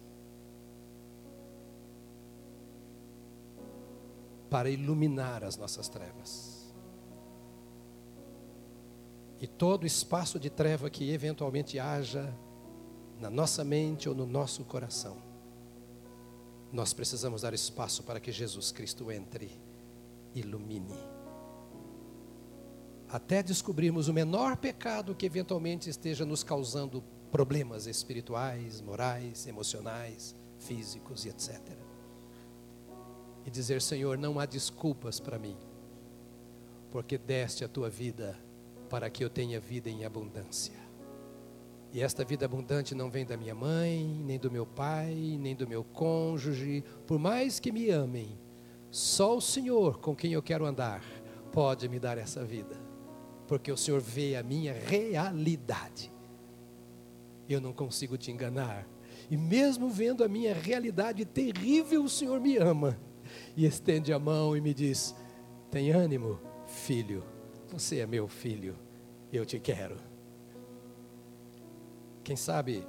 [4.50, 6.74] para iluminar as nossas trevas.
[9.40, 12.34] E todo espaço de treva que eventualmente haja
[13.20, 15.18] na nossa mente ou no nosso coração,
[16.72, 19.50] nós precisamos dar espaço para que Jesus Cristo entre,
[20.36, 20.98] ilumine.
[23.10, 27.02] Até descobrirmos o menor pecado que eventualmente esteja nos causando
[27.32, 31.60] problemas espirituais, morais, emocionais, físicos e etc.
[33.46, 35.58] E dizer: Senhor, não há desculpas para mim,
[36.92, 38.38] porque deste a tua vida
[38.90, 40.87] para que eu tenha vida em abundância.
[41.94, 45.68] E esta vida abundante não vem da minha mãe, nem do meu pai, nem do
[45.68, 48.38] meu cônjuge, por mais que me amem,
[48.92, 51.04] só o Senhor com quem eu quero andar
[51.52, 52.76] pode me dar essa vida,
[53.48, 56.12] porque o Senhor vê a minha realidade.
[57.50, 58.88] Eu não consigo te enganar,
[59.30, 62.98] e mesmo vendo a minha realidade terrível, o Senhor me ama
[63.56, 65.16] e estende a mão e me diz:
[65.72, 67.24] Tem ânimo, filho,
[67.70, 68.76] você é meu filho,
[69.32, 70.07] eu te quero.
[72.28, 72.86] Quem sabe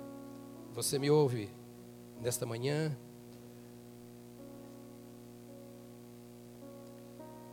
[0.72, 1.48] você me ouve
[2.20, 2.98] nesta manhã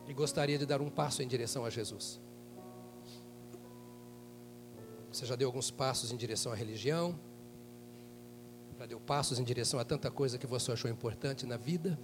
[0.07, 2.19] e gostaria de dar um passo em direção a Jesus.
[5.11, 7.19] Você já deu alguns passos em direção à religião,
[8.79, 11.99] já deu passos em direção a tanta coisa que você achou importante na vida.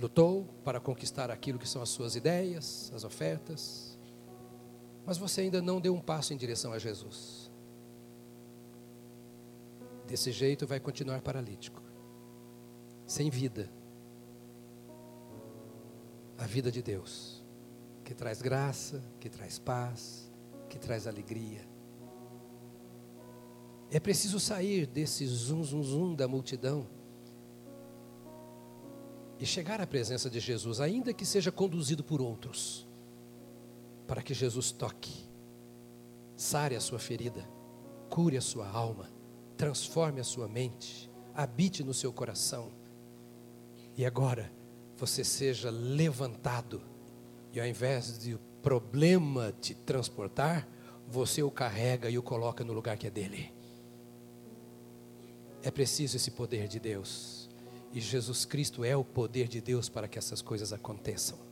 [0.00, 3.91] Lutou para conquistar aquilo que são as suas ideias, as ofertas,
[5.04, 7.50] mas você ainda não deu um passo em direção a Jesus.
[10.06, 11.82] Desse jeito vai continuar paralítico,
[13.06, 13.70] sem vida.
[16.38, 17.42] A vida de Deus,
[18.04, 20.30] que traz graça, que traz paz,
[20.68, 21.66] que traz alegria.
[23.90, 26.86] É preciso sair desse zum, zum, zum da multidão
[29.38, 32.88] e chegar à presença de Jesus, ainda que seja conduzido por outros
[34.06, 35.28] para que Jesus toque,
[36.36, 37.48] sare a sua ferida,
[38.10, 39.10] cure a sua alma,
[39.56, 42.70] transforme a sua mente, habite no seu coração.
[43.96, 44.52] E agora
[44.96, 46.82] você seja levantado
[47.52, 50.66] e ao invés de o problema te transportar,
[51.06, 53.52] você o carrega e o coloca no lugar que é dele.
[55.62, 57.48] É preciso esse poder de Deus.
[57.92, 61.51] E Jesus Cristo é o poder de Deus para que essas coisas aconteçam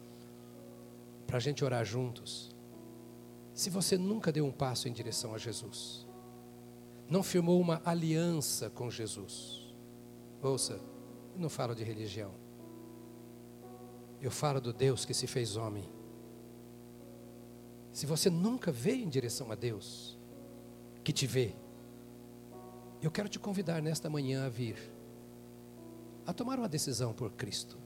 [1.31, 2.53] para a gente orar juntos.
[3.55, 6.05] Se você nunca deu um passo em direção a Jesus,
[7.09, 9.73] não firmou uma aliança com Jesus,
[10.43, 10.81] ouça,
[11.33, 12.33] eu não falo de religião,
[14.21, 15.89] eu falo do Deus que se fez homem.
[17.93, 20.19] Se você nunca veio em direção a Deus,
[21.05, 21.55] que te vê,
[23.01, 24.77] eu quero te convidar nesta manhã a vir,
[26.27, 27.79] a tomar uma decisão por Cristo.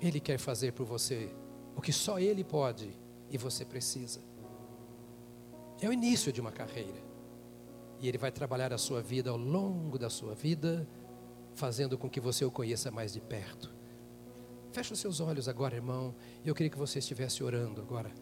[0.00, 1.32] Ele quer fazer por você
[1.76, 2.90] o que só Ele pode
[3.30, 4.20] e você precisa.
[5.80, 7.04] É o início de uma carreira.
[8.00, 10.88] E Ele vai trabalhar a sua vida ao longo da sua vida,
[11.54, 13.74] fazendo com que você o conheça mais de perto.
[14.72, 16.14] Feche os seus olhos agora, irmão.
[16.44, 18.12] Eu queria que você estivesse orando agora.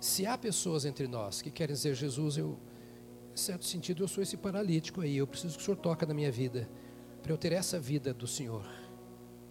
[0.00, 2.58] Se há pessoas entre nós que querem dizer, Jesus, eu,
[3.32, 6.12] em certo sentido, eu sou esse paralítico aí, eu preciso que o Senhor toque na
[6.12, 6.68] minha vida,
[7.22, 8.66] para eu ter essa vida do Senhor.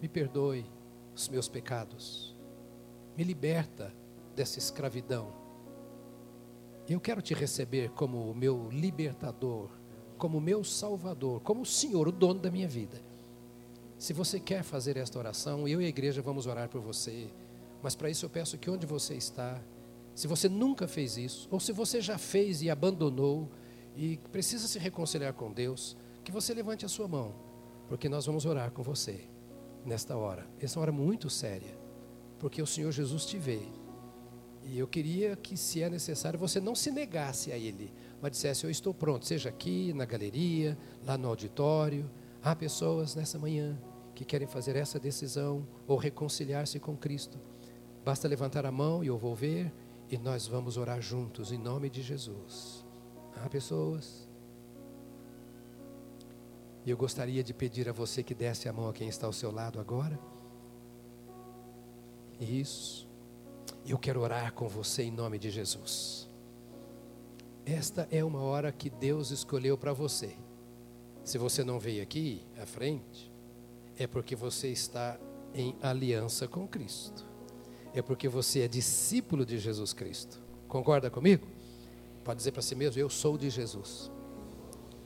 [0.02, 0.66] Me perdoe,
[1.16, 2.36] os meus pecados.
[3.18, 3.94] Me liberta
[4.36, 5.34] dessa escravidão.
[6.88, 9.70] Eu quero te receber como o meu libertador,
[10.18, 13.02] como meu salvador, como o Senhor, o dono da minha vida.
[13.98, 17.28] Se você quer fazer esta oração, eu e a igreja vamos orar por você.
[17.82, 19.62] Mas para isso eu peço que onde você está,
[20.16, 23.50] se você nunca fez isso, ou se você já fez e abandonou
[23.96, 27.34] e precisa se reconciliar com Deus, que você levante a sua mão,
[27.88, 29.31] porque nós vamos orar com você
[29.86, 30.48] nesta hora.
[30.60, 31.78] Essa é uma hora muito séria,
[32.40, 33.62] porque o Senhor Jesus te vê.
[34.64, 38.64] E eu queria que, se é necessário, você não se negasse a Ele, mas dissesse:
[38.64, 42.10] Eu estou pronto, seja aqui, na galeria, lá no auditório.
[42.44, 43.80] Há pessoas nessa manhã
[44.16, 47.40] que querem fazer essa decisão ou reconciliar-se com Cristo.
[48.04, 49.72] Basta levantar a mão e eu vou ver
[50.10, 52.86] e nós vamos orar juntos em nome de Jesus.
[53.36, 54.31] Há pessoas.
[56.86, 59.34] E eu gostaria de pedir a você que desse a mão a quem está ao
[59.34, 60.20] seu lado agora.
[62.40, 63.08] Isso.
[63.86, 66.28] Eu quero orar com você em nome de Jesus.
[67.66, 70.36] Esta é uma hora que Deus escolheu para você.
[71.24, 73.32] Se você não veio aqui à frente,
[73.98, 75.20] é porque você está
[75.54, 77.26] em aliança com Cristo.
[77.94, 80.42] É porque você é discípulo de Jesus Cristo.
[80.68, 81.46] Concorda comigo?
[82.24, 84.10] Pode dizer para si mesmo: Eu sou de Jesus.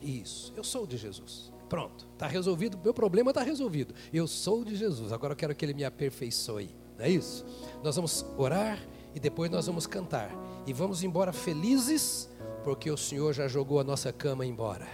[0.01, 1.51] Isso, eu sou de Jesus.
[1.75, 2.79] Pronto, está resolvido.
[2.81, 3.93] Meu problema está resolvido.
[4.13, 5.11] Eu sou de Jesus.
[5.11, 6.73] Agora eu quero que Ele me aperfeiçoe.
[6.97, 7.45] Não é isso?
[7.83, 8.79] Nós vamos orar
[9.13, 10.31] e depois nós vamos cantar.
[10.65, 12.29] E vamos embora felizes,
[12.63, 14.87] porque o Senhor já jogou a nossa cama embora.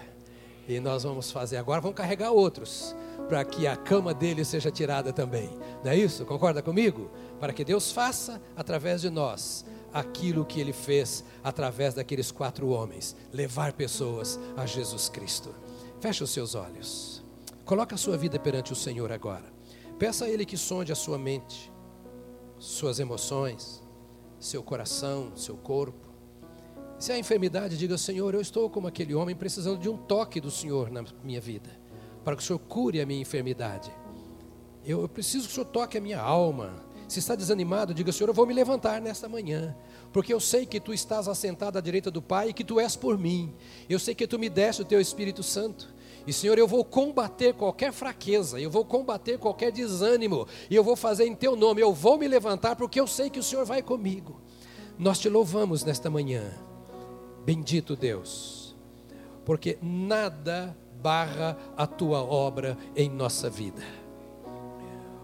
[0.67, 2.95] E nós vamos fazer agora, vamos carregar outros,
[3.29, 5.51] para que a cama dele seja tirada também.
[5.83, 6.25] Não é isso?
[6.25, 7.11] Concorda comigo?
[7.39, 9.63] Para que Deus faça através de nós
[9.93, 15.53] aquilo que ele fez através daqueles quatro homens levar pessoas a Jesus Cristo.
[16.01, 17.23] Feche os seus olhos.
[17.63, 19.45] Coloque a sua vida perante o Senhor agora.
[19.97, 21.71] Peça a Ele que sonde a sua mente
[22.61, 23.81] suas emoções,
[24.39, 26.09] seu coração, seu corpo.
[26.99, 30.51] Se há enfermidade, diga: Senhor, eu estou como aquele homem precisando de um toque do
[30.51, 31.69] Senhor na minha vida,
[32.23, 33.91] para que o Senhor cure a minha enfermidade.
[34.85, 36.83] Eu, eu preciso que o Senhor toque a minha alma.
[37.11, 39.75] Se está desanimado, diga: Senhor, eu vou me levantar nesta manhã,
[40.13, 42.95] porque eu sei que tu estás assentado à direita do Pai e que tu és
[42.95, 43.53] por mim.
[43.89, 45.93] Eu sei que tu me deste o teu Espírito Santo.
[46.25, 50.95] E Senhor, eu vou combater qualquer fraqueza, eu vou combater qualquer desânimo, e eu vou
[50.95, 53.81] fazer em teu nome, eu vou me levantar porque eu sei que o Senhor vai
[53.81, 54.39] comigo.
[54.97, 56.49] Nós te louvamos nesta manhã.
[57.43, 58.73] Bendito Deus,
[59.43, 64.00] porque nada barra a tua obra em nossa vida.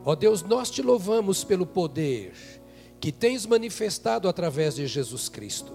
[0.08, 2.32] Ó Deus, nós te louvamos pelo poder
[2.98, 5.74] que tens manifestado através de Jesus Cristo.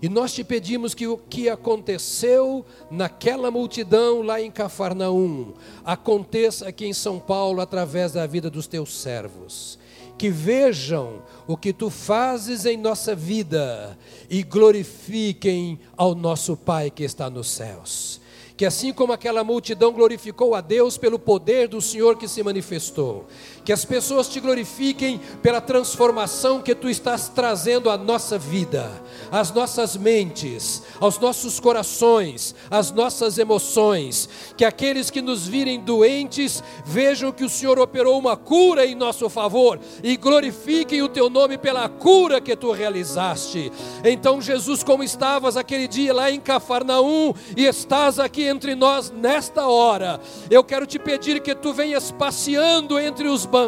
[0.00, 5.52] E nós te pedimos que o que aconteceu naquela multidão lá em Cafarnaum,
[5.84, 9.78] aconteça aqui em São Paulo através da vida dos teus servos.
[10.16, 13.98] Que vejam o que tu fazes em nossa vida
[14.30, 18.19] e glorifiquem ao nosso Pai que está nos céus
[18.60, 23.26] que assim como aquela multidão glorificou a Deus pelo poder do Senhor que se manifestou,
[23.70, 28.90] que as pessoas te glorifiquem pela transformação que tu estás trazendo à nossa vida,
[29.30, 36.64] às nossas mentes, aos nossos corações, às nossas emoções, que aqueles que nos virem doentes
[36.84, 41.56] vejam que o Senhor operou uma cura em nosso favor e glorifiquem o teu nome
[41.56, 43.70] pela cura que tu realizaste.
[44.02, 49.68] Então, Jesus, como estavas aquele dia lá em Cafarnaum e estás aqui entre nós nesta
[49.68, 50.18] hora,
[50.50, 53.59] eu quero te pedir que tu venhas passeando entre os bancos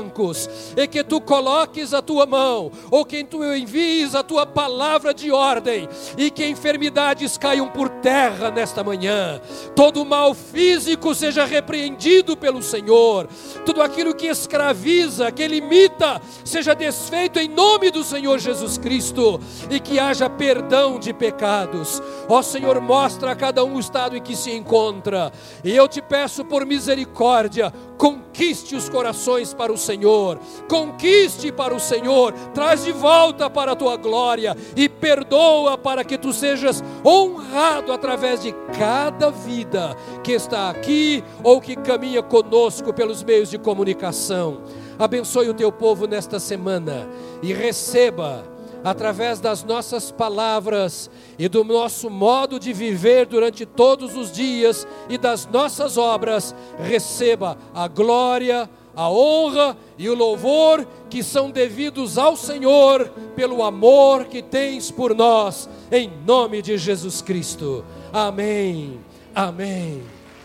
[0.77, 5.31] e que tu coloques a tua mão, ou que tu envies a tua palavra de
[5.31, 9.41] ordem e que enfermidades caiam por terra nesta manhã,
[9.75, 13.29] todo mal físico seja repreendido pelo Senhor,
[13.67, 19.41] tudo aquilo que escraviza, que limita, seja desfeito em nome do Senhor Jesus Cristo
[19.71, 22.03] e que haja perdão de pecados.
[22.29, 25.33] Ó Senhor, mostra a cada um o estado em que se encontra.
[25.65, 30.39] E eu te peço por misericórdia, conquiste os corações para o Senhor,
[30.69, 36.19] conquiste para o Senhor, traz de volta para a tua glória e perdoa para que
[36.19, 43.23] tu sejas honrado através de cada vida que está aqui ou que caminha conosco pelos
[43.23, 44.63] meios de comunicação.
[44.99, 47.09] Abençoe o teu povo nesta semana
[47.43, 48.45] e receba
[48.85, 55.17] através das nossas palavras e do nosso modo de viver durante todos os dias e
[55.17, 62.37] das nossas obras, receba a glória, a honra e o louvor que são devidos ao
[62.37, 67.85] Senhor pelo amor que tens por nós, em nome de Jesus Cristo.
[68.13, 69.01] Amém,
[69.35, 70.03] amém,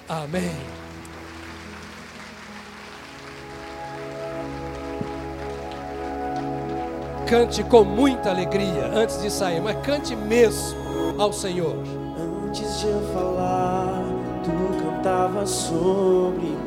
[0.08, 0.56] amém.
[7.28, 10.78] Cante com muita alegria antes de sair, mas cante mesmo
[11.18, 11.76] ao Senhor.
[12.48, 14.02] Antes de eu falar,
[14.46, 16.67] tu cantava sobre mim.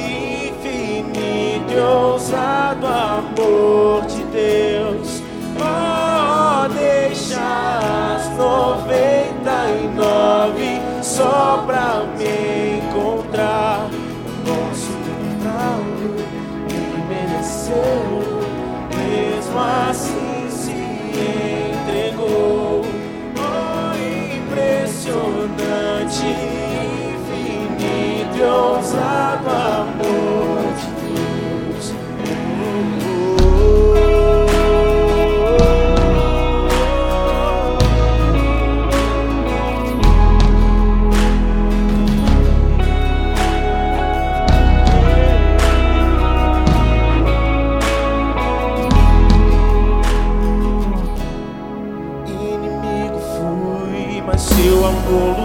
[1.81, 5.21] ousado amor de Deus.
[5.57, 7.39] Oh, deixa
[8.15, 13.89] as noventa e nove só pra me encontrar.
[14.45, 16.15] Posso encontrá-lo,
[16.69, 18.11] ele mereceu,
[18.95, 19.59] mesmo
[19.89, 20.71] assim se
[21.83, 22.81] entregou.
[23.37, 23.93] Oh,
[24.37, 26.25] impressionante,
[27.13, 30.00] infinito e ousado amor.
[55.11, 55.40] people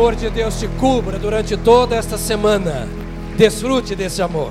[0.00, 2.88] amor de Deus te cubra durante toda esta semana.
[3.36, 4.50] Desfrute desse amor.